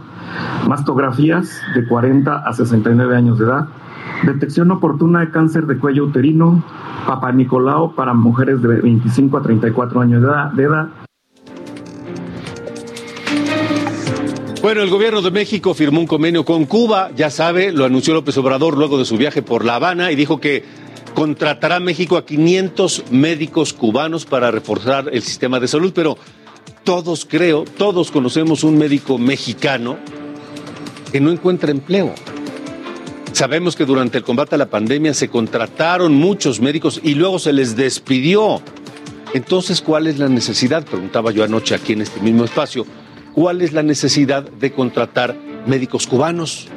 [0.67, 3.67] mastografías de 40 a 69 años de edad,
[4.25, 6.63] detección oportuna de cáncer de cuello uterino,
[7.05, 7.33] Papa
[7.95, 10.21] para mujeres de 25 a 34 años
[10.55, 10.87] de edad,
[14.61, 18.37] Bueno, el gobierno de México firmó un convenio con Cuba, ya sabe, lo anunció López
[18.37, 20.63] Obrador luego de su viaje por La Habana y dijo que
[21.13, 26.17] contratará México a 500 médicos cubanos para reforzar el sistema de salud, pero
[26.85, 29.97] todos creo, todos conocemos un médico mexicano
[31.11, 32.13] que no encuentra empleo.
[33.33, 37.51] Sabemos que durante el combate a la pandemia se contrataron muchos médicos y luego se
[37.51, 38.61] les despidió.
[39.33, 40.85] Entonces, ¿cuál es la necesidad?
[40.85, 42.85] Preguntaba yo anoche aquí en este mismo espacio
[43.33, 46.67] cuál es la necesidad de contratar médicos cubanos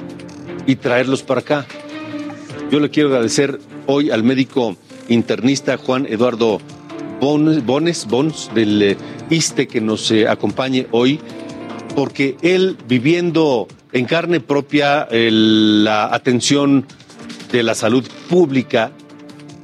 [0.66, 1.66] y traerlos para acá.
[2.70, 4.76] Yo le quiero agradecer hoy al médico
[5.08, 6.58] internista Juan Eduardo
[7.20, 8.96] Bones, Bones del eh,
[9.30, 11.20] ISTE que nos eh, acompañe hoy,
[11.94, 16.86] porque él viviendo en carne propia la atención
[17.50, 18.92] de la salud pública,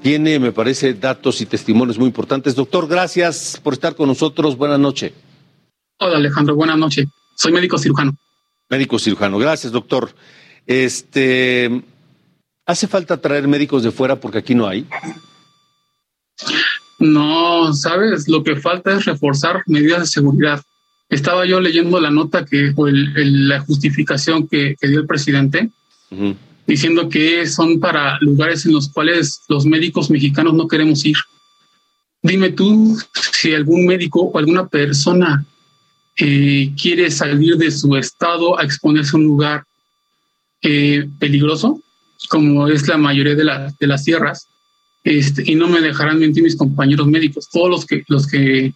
[0.03, 2.55] tiene, me parece, datos y testimonios muy importantes.
[2.55, 4.57] Doctor, gracias por estar con nosotros.
[4.57, 5.13] Buenas noches.
[6.01, 7.07] Hola Alejandro, buenas noches.
[7.37, 8.17] Soy médico cirujano.
[8.71, 10.15] Médico cirujano, gracias doctor.
[10.67, 11.83] Este,
[12.65, 14.87] ¿hace falta traer médicos de fuera porque aquí no hay?
[16.99, 20.63] No, sabes, lo que falta es reforzar medidas de seguridad.
[21.13, 25.69] Estaba yo leyendo la nota que, o la justificación que, dio el presidente,
[26.67, 31.19] diciendo que son para lugares en los cuales los médicos mexicanos no queremos ir.
[32.23, 32.99] Dime tú
[33.31, 35.45] si algún médico o alguna persona
[36.17, 39.65] eh, quiere salir de su estado a exponerse a un lugar
[40.63, 41.79] eh, peligroso,
[42.31, 43.45] como es la mayoría de,
[43.79, 44.49] de las tierras,
[45.05, 48.73] este, y no me dejarán mentir mis compañeros médicos, todos los que, los que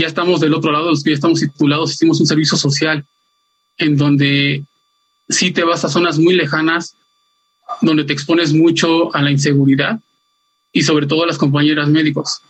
[0.00, 3.04] ya estamos del otro lado, los que ya estamos titulados, hicimos un servicio social
[3.78, 4.64] en donde
[5.28, 6.96] si te vas a zonas muy lejanas,
[7.80, 10.00] donde te expones mucho a la inseguridad
[10.72, 12.40] y sobre todo a las compañeras médicos.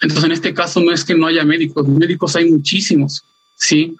[0.00, 3.24] Entonces, en este caso no es que no haya médicos, médicos hay muchísimos,
[3.56, 3.96] sí.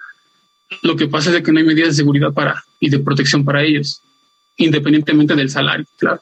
[0.82, 3.62] Lo que pasa es que no hay medidas de seguridad para y de protección para
[3.62, 4.02] ellos,
[4.56, 6.20] independientemente del salario, claro.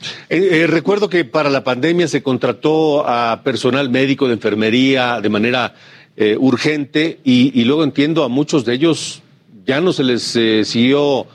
[0.00, 5.28] Eh, eh, recuerdo que para la pandemia se contrató a personal médico de enfermería de
[5.28, 5.74] manera
[6.16, 9.22] eh, urgente y, luego entiendo a muchos de ellos
[9.64, 10.22] ya no se les
[10.66, 11.26] siguió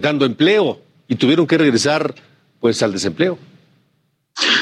[0.00, 2.14] dando empleo y tuvieron que regresar
[2.60, 3.38] pues al desempleo.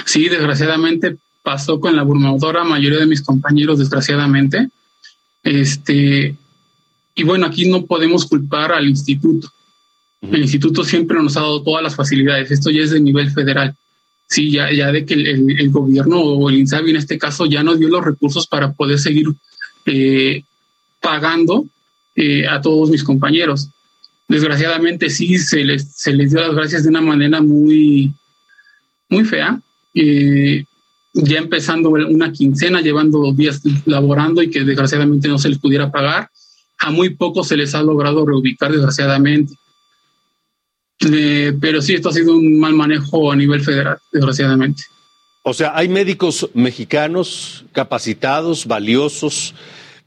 [0.04, 4.68] Sí, desgraciadamente pasó con la abrumadora mayoría de mis compañeros, desgraciadamente.
[5.42, 6.36] Este,
[7.14, 9.48] y bueno, aquí no podemos culpar al instituto.
[10.22, 12.50] El instituto siempre nos ha dado todas las facilidades.
[12.50, 13.74] Esto ya es de nivel federal.
[14.28, 17.78] Sí, ya, ya de que el, gobierno o el INSABI en este caso ya nos
[17.78, 19.26] dio los recursos para poder seguir
[19.86, 20.44] eh,
[21.00, 21.66] pagando
[22.14, 23.70] eh, a todos mis compañeros.
[24.28, 28.12] Desgraciadamente sí se les, se les dio las gracias de una manera muy,
[29.08, 29.60] muy fea.
[29.94, 30.64] Eh,
[31.12, 35.90] ya empezando una quincena, llevando dos días laborando y que desgraciadamente no se les pudiera
[35.90, 36.30] pagar.
[36.78, 39.54] A muy pocos se les ha logrado reubicar, desgraciadamente.
[41.00, 44.82] Eh, pero sí, esto ha sido un mal manejo a nivel federal, desgraciadamente.
[45.42, 49.54] O sea, hay médicos mexicanos capacitados, valiosos,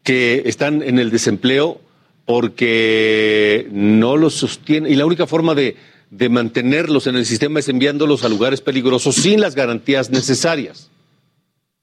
[0.04, 1.82] que están en el desempleo
[2.26, 4.90] porque no los sostiene.
[4.90, 5.76] Y la única forma de,
[6.12, 10.92] de mantenerlos en el sistema es enviándolos a lugares peligrosos sin las garantías necesarias.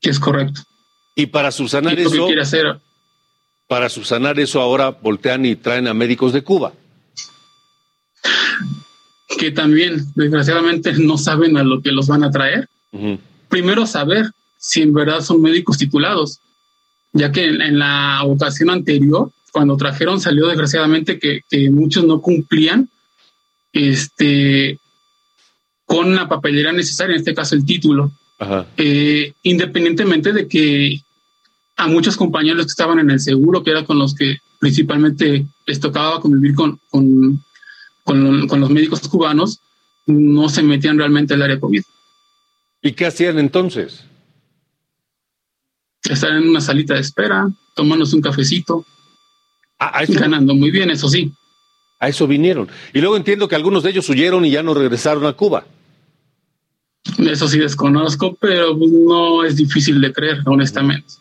[0.03, 0.63] Es correcto.
[1.17, 2.29] Y para subsanar eso.
[3.67, 6.73] Para subsanar eso ahora voltean y traen a médicos de Cuba.
[9.41, 12.69] Que también, desgraciadamente, no saben a lo que los van a traer.
[13.49, 14.27] Primero saber
[14.59, 16.41] si en verdad son médicos titulados,
[17.15, 22.91] ya que en, la ocasión anterior, cuando trajeron, salió desgraciadamente que, que muchos no cumplían
[23.73, 24.79] este,
[25.87, 28.13] con la papelera necesaria, en este caso el título.
[28.77, 31.01] Eh, independientemente de que
[31.77, 35.81] a muchos compañeros que estaban en el seguro, que era con los que principalmente les
[35.81, 37.43] tocaba convivir con, con,
[38.05, 39.61] con, los médicos cubanos,
[40.07, 41.83] no se metían realmente al área COVID.
[42.83, 44.05] ¿Y qué hacían entonces?
[46.05, 48.85] Están en una salita de espera, tomándose un cafecito,
[50.09, 51.33] ganando muy bien, eso sí.
[51.99, 52.69] A eso vinieron.
[52.95, 55.67] Y luego entiendo que algunos de ellos huyeron y ya no regresaron a Cuba.
[57.19, 61.13] Eso sí desconozco, pero no es difícil de creer, honestamente.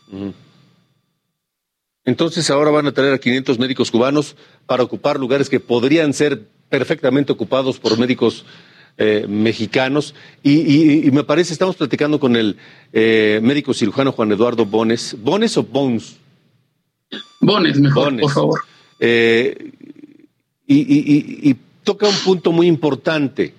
[2.05, 6.47] Entonces ahora van a traer a 500 médicos cubanos para ocupar lugares que podrían ser
[6.69, 8.45] perfectamente ocupados por médicos
[8.97, 10.13] eh, mexicanos.
[10.43, 12.57] Y, me parece, estamos platicando con el
[12.93, 15.15] eh, médico cirujano Juan Eduardo Bones.
[15.19, 16.17] ¿Bones o Bones?
[17.39, 18.59] Bones, mejor, por favor.
[18.99, 19.71] Eh,
[20.67, 23.55] y, toca un punto muy importante.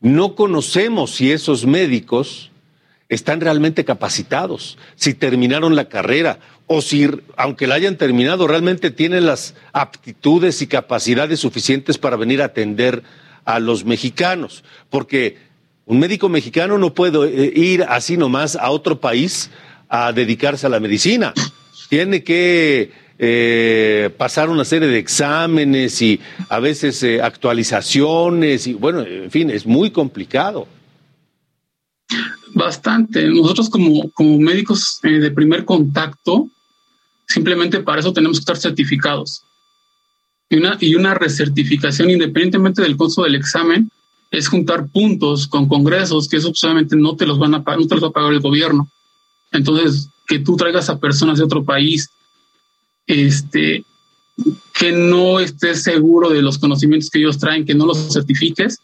[0.00, 2.50] No conocemos si esos médicos
[3.08, 6.40] están realmente capacitados, si terminaron la carrera
[6.72, 12.42] o si, aunque la hayan terminado, realmente tienen las aptitudes y capacidades suficientes para venir
[12.42, 13.02] a atender
[13.44, 14.64] a los mexicanos.
[14.90, 15.36] Porque
[15.86, 19.50] un médico mexicano no puede eh, ir así nomás a otro país
[19.88, 21.34] a dedicarse a la medicina.
[21.88, 29.02] Tiene que eh, pasar una serie de exámenes y a veces eh, actualizaciones y bueno,
[29.02, 30.66] en fin, es muy complicado.
[32.54, 33.26] Bastante.
[33.28, 36.48] Nosotros como, como médicos de primer contacto,
[37.26, 39.42] simplemente para eso tenemos que estar certificados.
[40.48, 43.90] Y una, y una recertificación, independientemente del costo del examen,
[44.30, 47.94] es juntar puntos con congresos que eso solamente no te los van a no te
[47.94, 48.88] los va a pagar el gobierno.
[49.50, 52.10] Entonces, que tú traigas a personas de otro país
[53.06, 53.84] este,
[54.74, 58.78] que no estés seguro de los conocimientos que ellos traen, que no los certifiques,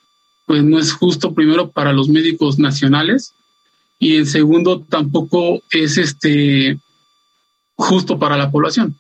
[0.47, 3.33] pues no es justo primero para los médicos nacionales
[3.99, 6.79] y en segundo tampoco es este
[7.79, 8.97] justo para la población.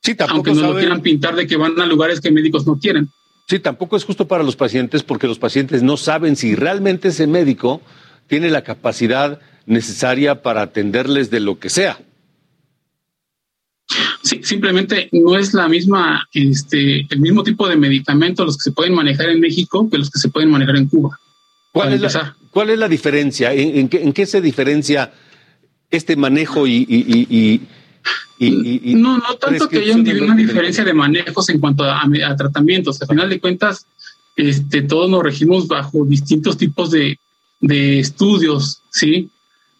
[0.00, 2.78] Sí, tampoco Aunque no lo quieran pintar de que van a lugares que médicos no
[2.78, 3.10] quieren.
[3.48, 7.26] Sí, tampoco es justo para los pacientes porque los pacientes no saben si realmente ese
[7.26, 7.82] médico
[8.28, 11.98] tiene la capacidad necesaria para atenderles de lo que sea.
[14.22, 18.72] Sí, simplemente no es la misma, este, el mismo tipo de medicamentos los que se
[18.72, 21.18] pueden manejar en México que los que se pueden manejar en Cuba.
[21.72, 23.52] ¿Cuál, es la, ¿cuál es la, diferencia?
[23.52, 25.12] ¿En, qué, se diferencia
[25.92, 27.60] este manejo y,
[28.96, 32.02] no, no tanto que haya una diferencia de manejos en cuanto a,
[32.36, 33.00] tratamientos.
[33.00, 33.86] Al final de cuentas,
[34.34, 37.16] este, todos nos regimos bajo distintos tipos de,
[37.60, 39.28] estudios, ¿sí?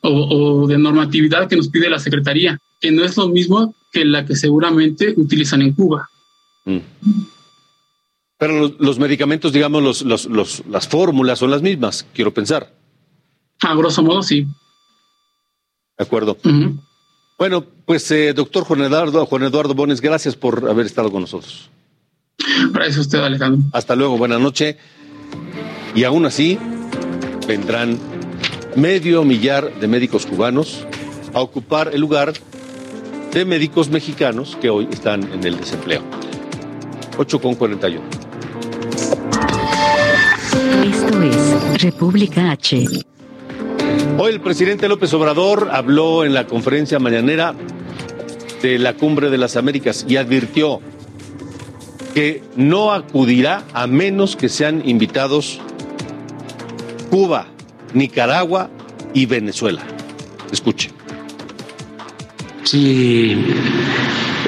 [0.03, 4.05] O, o, de normatividad que nos pide la Secretaría, que no es lo mismo que
[4.05, 6.09] la que seguramente utilizan en Cuba.
[6.65, 6.79] Mm.
[8.39, 12.75] Pero los, medicamentos, digamos, los, las fórmulas son las mismas, quiero pensar.
[13.61, 14.47] A grosso modo, sí.
[15.99, 16.37] De acuerdo.
[17.39, 21.71] Bueno, pues eh, doctor Juan Eduardo, Juan Eduardo Bones, gracias por haber estado con nosotros.
[22.73, 23.63] Gracias a usted, Alejandro.
[23.73, 24.77] Hasta luego, buena noche.
[25.95, 26.59] Y aún así,
[27.47, 27.99] vendrán
[28.77, 30.87] medio millar de médicos cubanos
[31.35, 32.33] a ocupar el lugar
[33.33, 36.03] de médicos mexicanos que hoy están en el desempleo.
[37.19, 38.03] 8 con 41.
[40.85, 43.05] Esto es República H.
[44.19, 47.55] Hoy el presidente López Obrador habló en la conferencia mañanera
[48.61, 50.81] de la Cumbre de las Américas y advirtió
[52.15, 55.61] que no acudirá a menos que sean invitados
[57.11, 57.47] Cuba,
[57.95, 58.71] Nicaragua
[59.15, 59.83] y Venezuela.
[60.53, 60.91] Escuche.
[62.65, 63.35] Si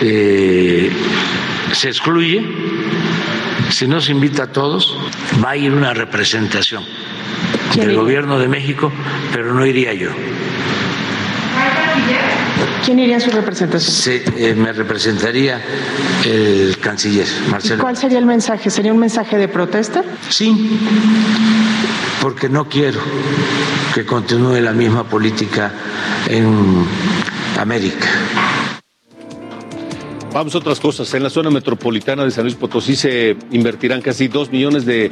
[0.02, 0.92] eh,
[1.72, 2.44] se excluye,
[3.70, 4.94] si no se invita a todos,
[5.42, 6.84] va a ir una representación
[7.76, 8.92] del gobierno de México,
[9.32, 10.10] pero no iría yo.
[12.84, 13.94] ¿Quién iría a su representación?
[13.94, 15.60] Sí, eh, me representaría
[16.24, 17.82] el canciller, Marcelo.
[17.82, 18.68] ¿Cuál sería el mensaje?
[18.68, 20.04] ¿Sería un mensaje de protesta?
[20.28, 20.78] Sí,
[22.20, 23.00] porque no quiero
[23.94, 25.72] que continúe la misma política
[26.28, 26.84] en
[27.58, 28.06] América.
[30.34, 31.14] Vamos a otras cosas.
[31.14, 35.08] En la zona metropolitana de San Luis Potosí se invertirán casi dos millones de,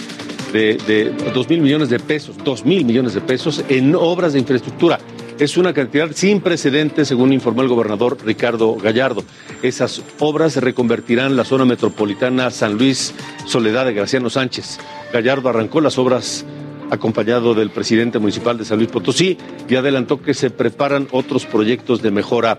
[1.35, 4.99] dos mil millones de pesos, dos mil millones de pesos en obras de infraestructura.
[5.39, 9.25] Es una cantidad sin precedentes, según informó el gobernador Ricardo Gallardo.
[9.63, 13.15] Esas obras reconvertirán la zona metropolitana San Luis
[13.47, 14.79] Soledad de Graciano Sánchez.
[15.13, 16.45] Gallardo arrancó las obras
[16.91, 19.39] acompañado del presidente municipal de San Luis Potosí,
[19.69, 22.59] y adelantó que se preparan otros proyectos de mejora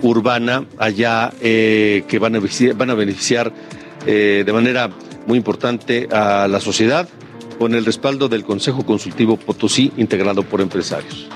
[0.00, 2.40] urbana allá eh, que van a,
[2.74, 3.52] van a beneficiar
[4.06, 4.90] eh, de manera
[5.26, 7.08] muy importante a la sociedad
[7.58, 11.28] con el respaldo del Consejo Consultivo Potosí integrado por empresarios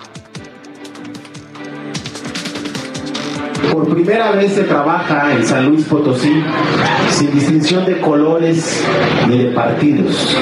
[3.78, 6.42] por primera vez se trabaja en San Luis Potosí
[7.10, 8.84] sin distinción de colores
[9.28, 10.36] ni de partidos.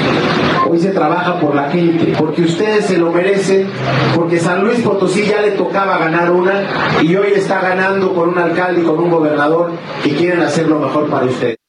[0.66, 3.68] Hoy se trabaja por la gente, porque ustedes se lo merecen,
[4.14, 6.62] porque San Luis Potosí ya le tocaba ganar una
[7.02, 9.72] y hoy está ganando con un alcalde y con un gobernador
[10.02, 11.65] que quieren hacer lo mejor para ustedes.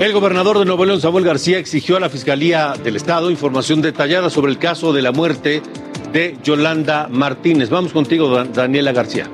[0.00, 4.30] El gobernador de Nuevo León, Samuel García, exigió a la Fiscalía del Estado información detallada
[4.30, 5.62] sobre el caso de la muerte
[6.10, 7.68] de Yolanda Martínez.
[7.68, 9.26] Vamos contigo, Daniela García.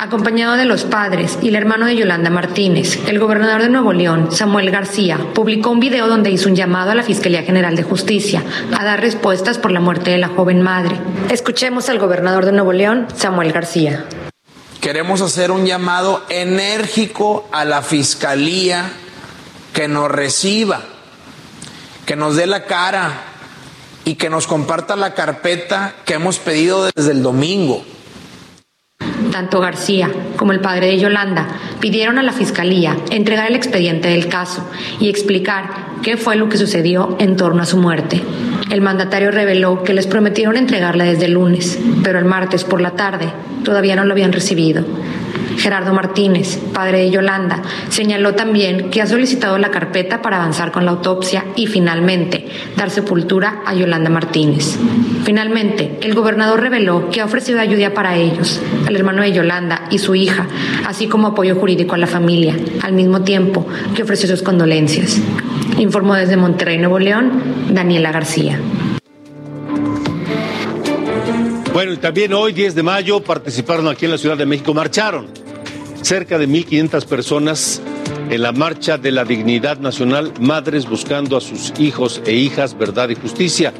[0.00, 4.32] Acompañado de los padres y el hermano de Yolanda Martínez, el gobernador de Nuevo León,
[4.32, 8.42] Samuel García, publicó un video donde hizo un llamado a la Fiscalía General de Justicia
[8.74, 10.96] a dar respuestas por la muerte de la joven madre.
[11.28, 14.06] Escuchemos al gobernador de Nuevo León, Samuel García.
[14.80, 18.90] Queremos hacer un llamado enérgico a la Fiscalía
[19.74, 20.80] que nos reciba,
[22.06, 23.12] que nos dé la cara
[24.04, 27.84] y que nos comparta la carpeta que hemos pedido desde el domingo.
[29.32, 31.48] Tanto García como el padre de Yolanda
[31.80, 34.64] pidieron a la Fiscalía entregar el expediente del caso
[35.00, 35.70] y explicar
[36.02, 38.22] qué fue lo que sucedió en torno a su muerte.
[38.70, 42.92] El mandatario reveló que les prometieron entregarla desde el lunes, pero el martes por la
[42.92, 43.32] tarde
[43.64, 44.84] todavía no lo habían recibido.
[45.58, 50.84] Gerardo Martínez, padre de Yolanda, señaló también que ha solicitado la carpeta para avanzar con
[50.84, 52.46] la autopsia y finalmente
[52.76, 54.76] dar sepultura a Yolanda Martínez.
[55.24, 59.98] Finalmente, el gobernador reveló que ha ofrecido ayuda para ellos, al hermano de Yolanda y
[59.98, 60.46] su hija,
[60.86, 65.20] así como apoyo jurídico a la familia, al mismo tiempo que ofreció sus condolencias.
[65.78, 68.60] Informó desde Monterrey, Nuevo León, Daniela García.
[71.72, 75.43] Bueno, y también hoy, 10 de mayo, participaron aquí en la Ciudad de México, marcharon
[76.04, 77.80] cerca de 1.500 personas
[78.28, 83.08] en la marcha de la dignidad nacional, madres buscando a sus hijos e hijas verdad
[83.08, 83.72] y justicia.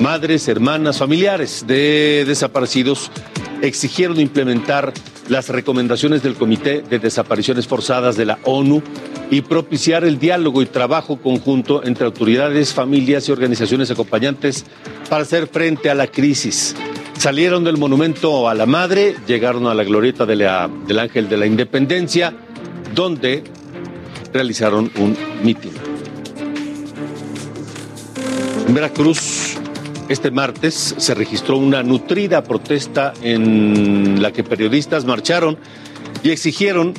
[0.00, 3.10] Madres, hermanas, familiares de desaparecidos
[3.60, 4.92] exigieron implementar
[5.28, 8.80] las recomendaciones del Comité de Desapariciones Forzadas de la ONU
[9.30, 14.64] y propiciar el diálogo y trabajo conjunto entre autoridades, familias y organizaciones acompañantes
[15.10, 16.76] para hacer frente a la crisis.
[17.18, 22.34] Salieron del monumento a la madre, llegaron a la glorieta del Ángel de la Independencia,
[22.94, 23.42] donde
[24.32, 25.72] realizaron un mitin.
[28.66, 29.56] En Veracruz,
[30.08, 35.56] este martes se registró una nutrida protesta en la que periodistas marcharon
[36.22, 36.94] y exigieron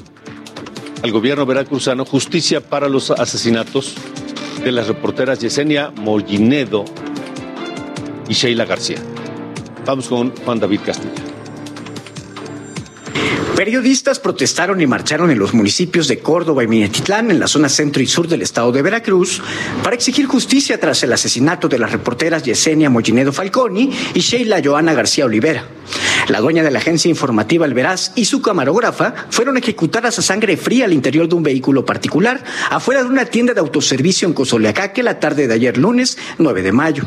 [1.03, 3.95] al gobierno veracruzano justicia para los asesinatos
[4.63, 6.86] de las reporteras Yesenia Mollinedo
[8.28, 8.97] y Sheila García.
[9.86, 11.36] Vamos con Juan David Castillo.
[13.56, 18.04] Periodistas protestaron y marcharon en los municipios de Córdoba y Minatitlán, en la zona centro
[18.04, 19.42] y sur del estado de Veracruz,
[19.82, 24.94] para exigir justicia tras el asesinato de las reporteras Yesenia Mollinedo Falconi y Sheila Joana
[24.94, 25.64] García Olivera.
[26.28, 30.58] La dueña de la agencia informativa El Veraz y su camarógrafa fueron ejecutadas a sangre
[30.58, 35.02] fría al interior de un vehículo particular afuera de una tienda de autoservicio en Cozoleacaque
[35.02, 37.04] la tarde de ayer lunes 9 de mayo.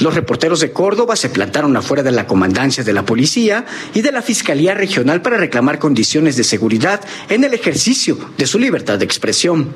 [0.00, 3.64] Los reporteros de Córdoba se plantaron afuera de la comandancia de la policía
[3.94, 8.58] y de la Fiscalía Regional para reclamar condiciones de seguridad en el ejercicio de su
[8.58, 9.72] libertad de expresión.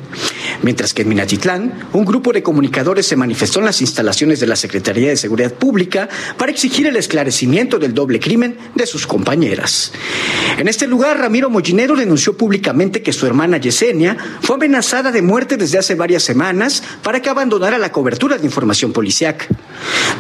[0.63, 4.57] Mientras que en Minatitlán, un grupo de comunicadores se manifestó en las instalaciones de la
[4.57, 9.93] Secretaría de Seguridad Pública para exigir el esclarecimiento del doble crimen de sus compañeras.
[10.59, 15.57] En este lugar, Ramiro Mollinero denunció públicamente que su hermana Yesenia fue amenazada de muerte
[15.57, 19.47] desde hace varias semanas para que abandonara la cobertura de información policiaca.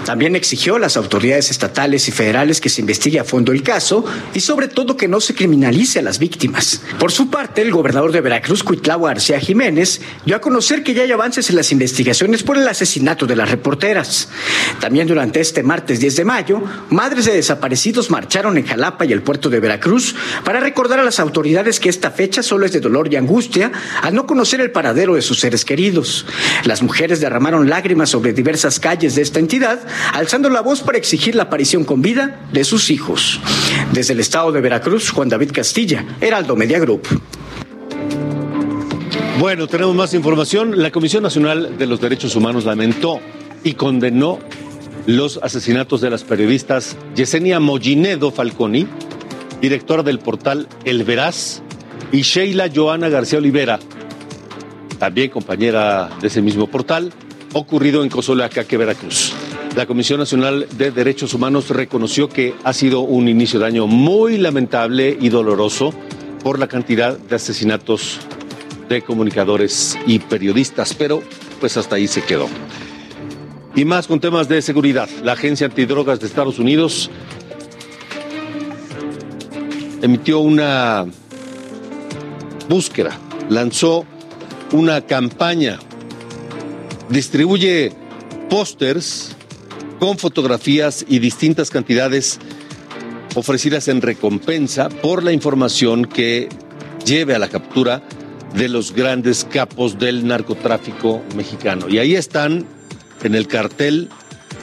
[0.04, 4.04] También exigió a las autoridades estatales y federales que se investigue a fondo el caso
[4.34, 6.80] y sobre todo que no se criminalice a las víctimas.
[6.98, 11.02] Por su parte, el gobernador de Veracruz, Cuitlao García Jiménez, dio a conocer que ya
[11.02, 14.28] hay avances en las investigaciones por el asesinato de las reporteras.
[14.80, 19.22] También durante este martes 10 de mayo, madres de desaparecidos marcharon en Jalapa y el
[19.22, 20.14] puerto de Veracruz
[20.44, 23.72] para recordar a las autoridades que esta fecha solo es de dolor y angustia
[24.02, 26.26] al no conocer el paradero de sus seres queridos.
[26.64, 29.75] Las mujeres derramaron lágrimas sobre diversas calles de esta entidad,
[30.12, 33.40] alzando la voz para exigir la aparición con vida de sus hijos.
[33.92, 37.06] Desde el estado de Veracruz, Juan David Castilla, Heraldo Media Group.
[39.38, 40.82] Bueno, tenemos más información.
[40.82, 43.20] La Comisión Nacional de los Derechos Humanos lamentó
[43.64, 44.38] y condenó
[45.06, 48.86] los asesinatos de las periodistas Yesenia Mollinedo Falconi,
[49.60, 51.62] directora del portal El Veraz,
[52.12, 53.78] y Sheila Joana García Olivera,
[54.98, 57.12] también compañera de ese mismo portal,
[57.52, 59.32] ocurrido en Cozolacaque, Veracruz.
[59.76, 64.38] La Comisión Nacional de Derechos Humanos reconoció que ha sido un inicio de año muy
[64.38, 65.92] lamentable y doloroso
[66.42, 68.20] por la cantidad de asesinatos
[68.88, 71.22] de comunicadores y periodistas, pero
[71.60, 72.48] pues hasta ahí se quedó.
[73.74, 75.10] Y más con temas de seguridad.
[75.22, 77.10] La Agencia Antidrogas de Estados Unidos
[80.00, 81.04] emitió una
[82.66, 83.18] búsqueda,
[83.50, 84.06] lanzó
[84.72, 85.78] una campaña,
[87.10, 87.92] distribuye
[88.48, 89.35] pósters
[89.98, 92.38] con fotografías y distintas cantidades
[93.34, 96.48] ofrecidas en recompensa por la información que
[97.04, 98.02] lleve a la captura
[98.54, 101.88] de los grandes capos del narcotráfico mexicano.
[101.88, 102.64] Y ahí están
[103.22, 104.08] en el cartel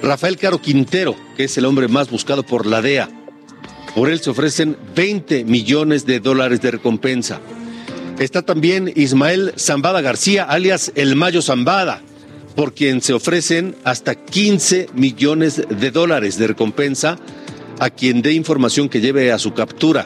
[0.01, 3.09] Rafael Caro Quintero, que es el hombre más buscado por la DEA.
[3.95, 7.39] Por él se ofrecen 20 millones de dólares de recompensa.
[8.19, 12.01] Está también Ismael Zambada García, alias El Mayo Zambada,
[12.55, 17.17] por quien se ofrecen hasta 15 millones de dólares de recompensa
[17.79, 20.05] a quien dé información que lleve a su captura.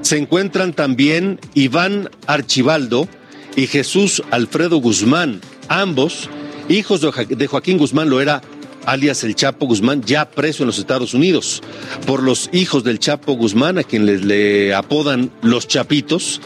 [0.00, 3.08] Se encuentran también Iván Archibaldo
[3.56, 6.30] y Jesús Alfredo Guzmán, ambos
[6.68, 8.42] hijos de Joaquín Guzmán Loera,
[8.86, 11.62] alias el Chapo Guzmán, ya preso en los Estados Unidos.
[12.06, 16.40] Por los hijos del Chapo Guzmán, a quien le apodan los Chapitos,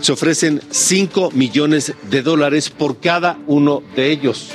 [0.00, 4.50] se ofrecen 5 millones de dólares por cada uno de ellos.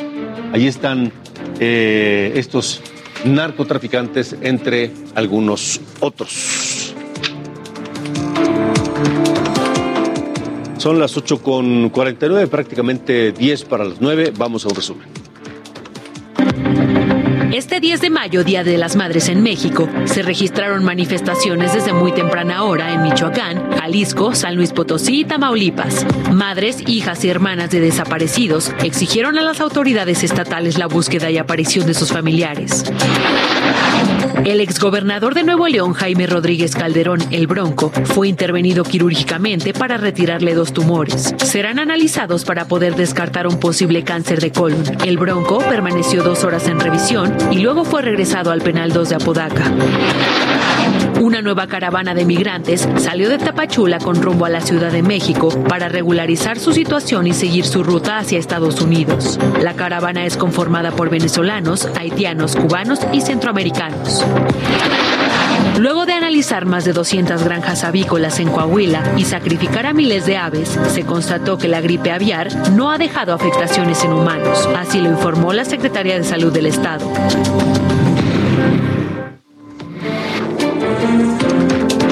[0.53, 1.11] Ahí están
[1.59, 2.81] eh, estos
[3.23, 6.93] narcotraficantes, entre algunos otros.
[10.77, 14.33] Son las 8 con 49, prácticamente 10 para las 9.
[14.35, 15.07] Vamos a un resumen.
[17.53, 22.13] Este 10 de mayo, Día de las Madres en México, se registraron manifestaciones desde muy
[22.13, 26.05] temprana hora en Michoacán, Jalisco, San Luis Potosí y Tamaulipas.
[26.31, 31.85] Madres, hijas y hermanas de desaparecidos exigieron a las autoridades estatales la búsqueda y aparición
[31.85, 32.85] de sus familiares.
[34.45, 40.55] El exgobernador de Nuevo León, Jaime Rodríguez Calderón, el Bronco, fue intervenido quirúrgicamente para retirarle
[40.55, 41.35] dos tumores.
[41.37, 44.83] Serán analizados para poder descartar un posible cáncer de colon.
[45.05, 49.15] El Bronco permaneció dos horas en revisión y luego fue regresado al penal 2 de
[49.15, 49.71] Apodaca.
[51.21, 55.49] Una nueva caravana de migrantes salió de Tapachula con rumbo a la Ciudad de México
[55.69, 59.39] para regularizar su situación y seguir su ruta hacia Estados Unidos.
[59.61, 64.25] La caravana es conformada por venezolanos, haitianos, cubanos y centroamericanos.
[65.79, 70.37] Luego de analizar más de 200 granjas avícolas en Coahuila y sacrificar a miles de
[70.37, 74.69] aves, se constató que la gripe aviar no ha dejado afectaciones en humanos.
[74.77, 77.09] Así lo informó la Secretaría de Salud del Estado.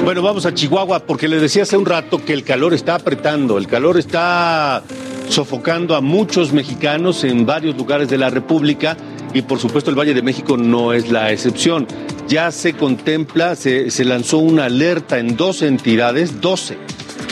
[0.04, 3.56] Bueno, vamos a Chihuahua porque les decía hace un rato que el calor está apretando,
[3.58, 4.82] el calor está
[5.28, 8.96] sofocando a muchos mexicanos en varios lugares de la República
[9.34, 11.86] y por supuesto el Valle de México no es la excepción.
[12.28, 16.76] Ya se contempla, se, se lanzó una alerta en 12 entidades, 12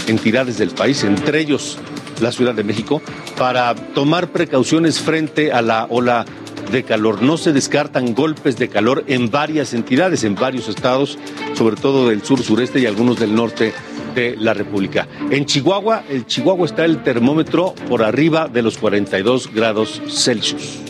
[0.09, 1.79] entidades del país, entre ellos
[2.21, 3.01] la Ciudad de México,
[3.37, 6.25] para tomar precauciones frente a la ola
[6.73, 7.23] de calor.
[7.23, 11.19] No se descartan golpes de calor en varias entidades, en varios estados,
[11.55, 13.73] sobre todo del sur, sureste y algunos del norte
[14.15, 15.07] de la República.
[15.31, 20.88] En Chihuahua, el Chihuahua está el termómetro por arriba de los 42 grados Celsius.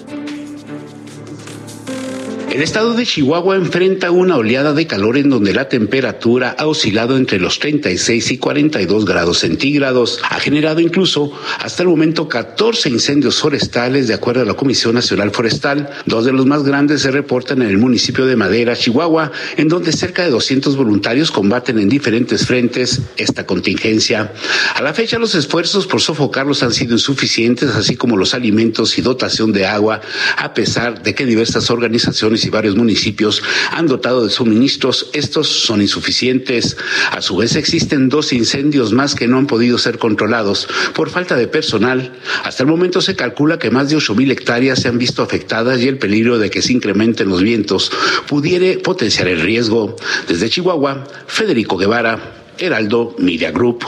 [2.58, 7.16] El estado de Chihuahua enfrenta una oleada de calor en donde la temperatura ha oscilado
[7.16, 10.18] entre los 36 y 42 grados centígrados.
[10.28, 11.30] Ha generado incluso
[11.60, 15.88] hasta el momento 14 incendios forestales de acuerdo a la Comisión Nacional Forestal.
[16.06, 19.92] Dos de los más grandes se reportan en el municipio de Madera, Chihuahua, en donde
[19.92, 24.32] cerca de 200 voluntarios combaten en diferentes frentes esta contingencia.
[24.74, 29.02] A la fecha los esfuerzos por sofocarlos han sido insuficientes, así como los alimentos y
[29.02, 30.00] dotación de agua,
[30.36, 35.80] a pesar de que diversas organizaciones y varios municipios han dotado de suministros, estos son
[35.80, 36.76] insuficientes.
[37.12, 41.36] A su vez existen dos incendios más que no han podido ser controlados por falta
[41.36, 42.12] de personal.
[42.44, 45.88] Hasta el momento se calcula que más de 8.000 hectáreas se han visto afectadas y
[45.88, 47.92] el peligro de que se incrementen los vientos
[48.26, 49.94] pudiere potenciar el riesgo.
[50.26, 53.84] Desde Chihuahua, Federico Guevara, Heraldo Media Group.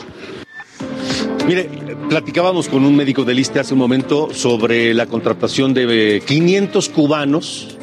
[1.46, 1.68] Mire,
[2.08, 7.79] platicábamos con un médico del ISTE hace un momento sobre la contratación de 500 cubanos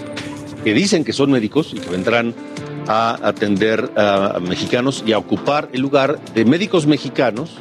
[0.67, 2.35] que dicen que son médicos y que vendrán
[2.89, 7.51] a atender a mexicanos y a ocupar el lugar de médicos mexicanos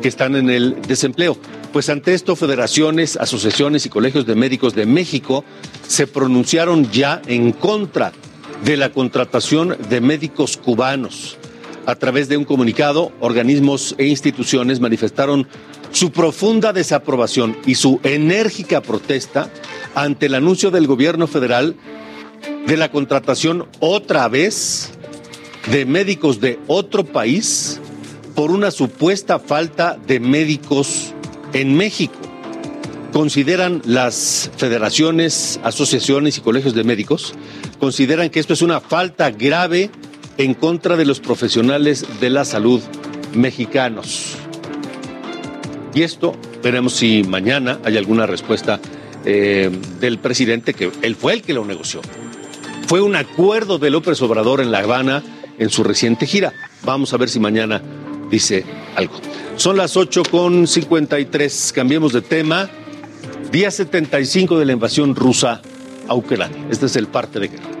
[0.00, 1.36] que están en el desempleo.
[1.72, 5.44] Pues ante esto, federaciones, asociaciones y colegios de médicos de México
[5.88, 8.12] se pronunciaron ya en contra
[8.64, 11.36] de la contratación de médicos cubanos.
[11.86, 15.48] A través de un comunicado, organismos e instituciones manifestaron
[15.90, 19.50] su profunda desaprobación y su enérgica protesta
[19.96, 21.74] ante el anuncio del gobierno federal
[22.66, 24.90] de la contratación otra vez
[25.70, 27.80] de médicos de otro país
[28.34, 31.14] por una supuesta falta de médicos
[31.52, 32.14] en México.
[33.12, 37.34] Consideran las federaciones, asociaciones y colegios de médicos,
[37.78, 39.90] consideran que esto es una falta grave
[40.36, 42.82] en contra de los profesionales de la salud
[43.34, 44.36] mexicanos.
[45.94, 48.80] Y esto veremos si mañana hay alguna respuesta
[49.24, 49.70] eh,
[50.00, 52.00] del presidente, que él fue el que lo negoció.
[52.86, 55.22] Fue un acuerdo de López Obrador en La Habana
[55.58, 56.52] en su reciente gira.
[56.82, 57.80] Vamos a ver si mañana
[58.30, 58.64] dice
[58.94, 59.14] algo.
[59.56, 61.72] Son las 8 con 53.
[61.74, 62.68] Cambiemos de tema.
[63.50, 65.62] Día 75 de la invasión rusa
[66.08, 66.66] a Ucrania.
[66.70, 67.74] Este es el parte de guerra.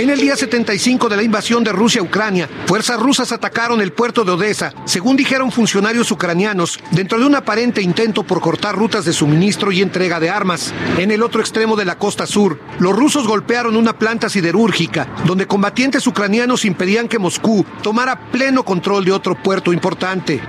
[0.00, 3.92] En el día 75 de la invasión de Rusia a Ucrania, fuerzas rusas atacaron el
[3.92, 9.04] puerto de Odessa, según dijeron funcionarios ucranianos, dentro de un aparente intento por cortar rutas
[9.04, 10.72] de suministro y entrega de armas.
[10.96, 15.46] En el otro extremo de la costa sur, los rusos golpearon una planta siderúrgica, donde
[15.46, 20.40] combatientes ucranianos impedían que Moscú tomara pleno control de otro puerto importante.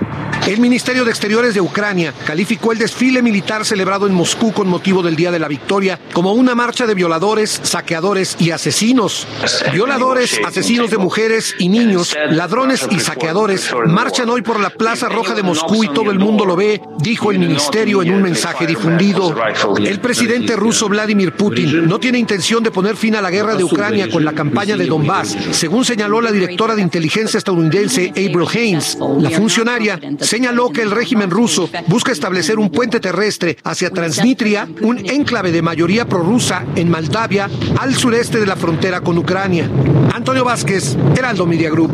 [0.46, 5.00] El Ministerio de Exteriores de Ucrania calificó el desfile militar celebrado en Moscú con motivo
[5.00, 9.26] del Día de la Victoria como una marcha de violadores, saqueadores y asesinos.
[9.72, 15.34] Violadores, asesinos de mujeres y niños, ladrones y saqueadores marchan hoy por la Plaza Roja
[15.34, 19.36] de Moscú y todo el mundo lo ve, dijo el ministerio en un mensaje difundido.
[19.78, 23.62] El presidente ruso Vladimir Putin no tiene intención de poner fin a la guerra de
[23.62, 28.98] Ucrania con la campaña de Donbass, según señaló la directora de inteligencia estadounidense April Haynes.
[29.20, 30.00] La funcionaria
[30.32, 35.60] señaló que el régimen ruso busca establecer un puente terrestre hacia Transnistria, un enclave de
[35.60, 39.68] mayoría prorrusa en Moldavia, al sureste de la frontera con Ucrania.
[40.14, 41.92] Antonio Vázquez, Heraldo Media Group.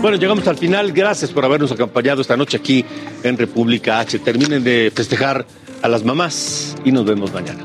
[0.00, 0.92] Bueno, llegamos al final.
[0.92, 2.84] Gracias por habernos acompañado esta noche aquí
[3.24, 4.20] en República H.
[4.20, 5.44] Terminen de festejar
[5.82, 7.64] a las mamás y nos vemos mañana.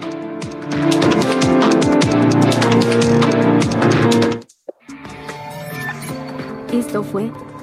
[6.74, 7.30] Esto fue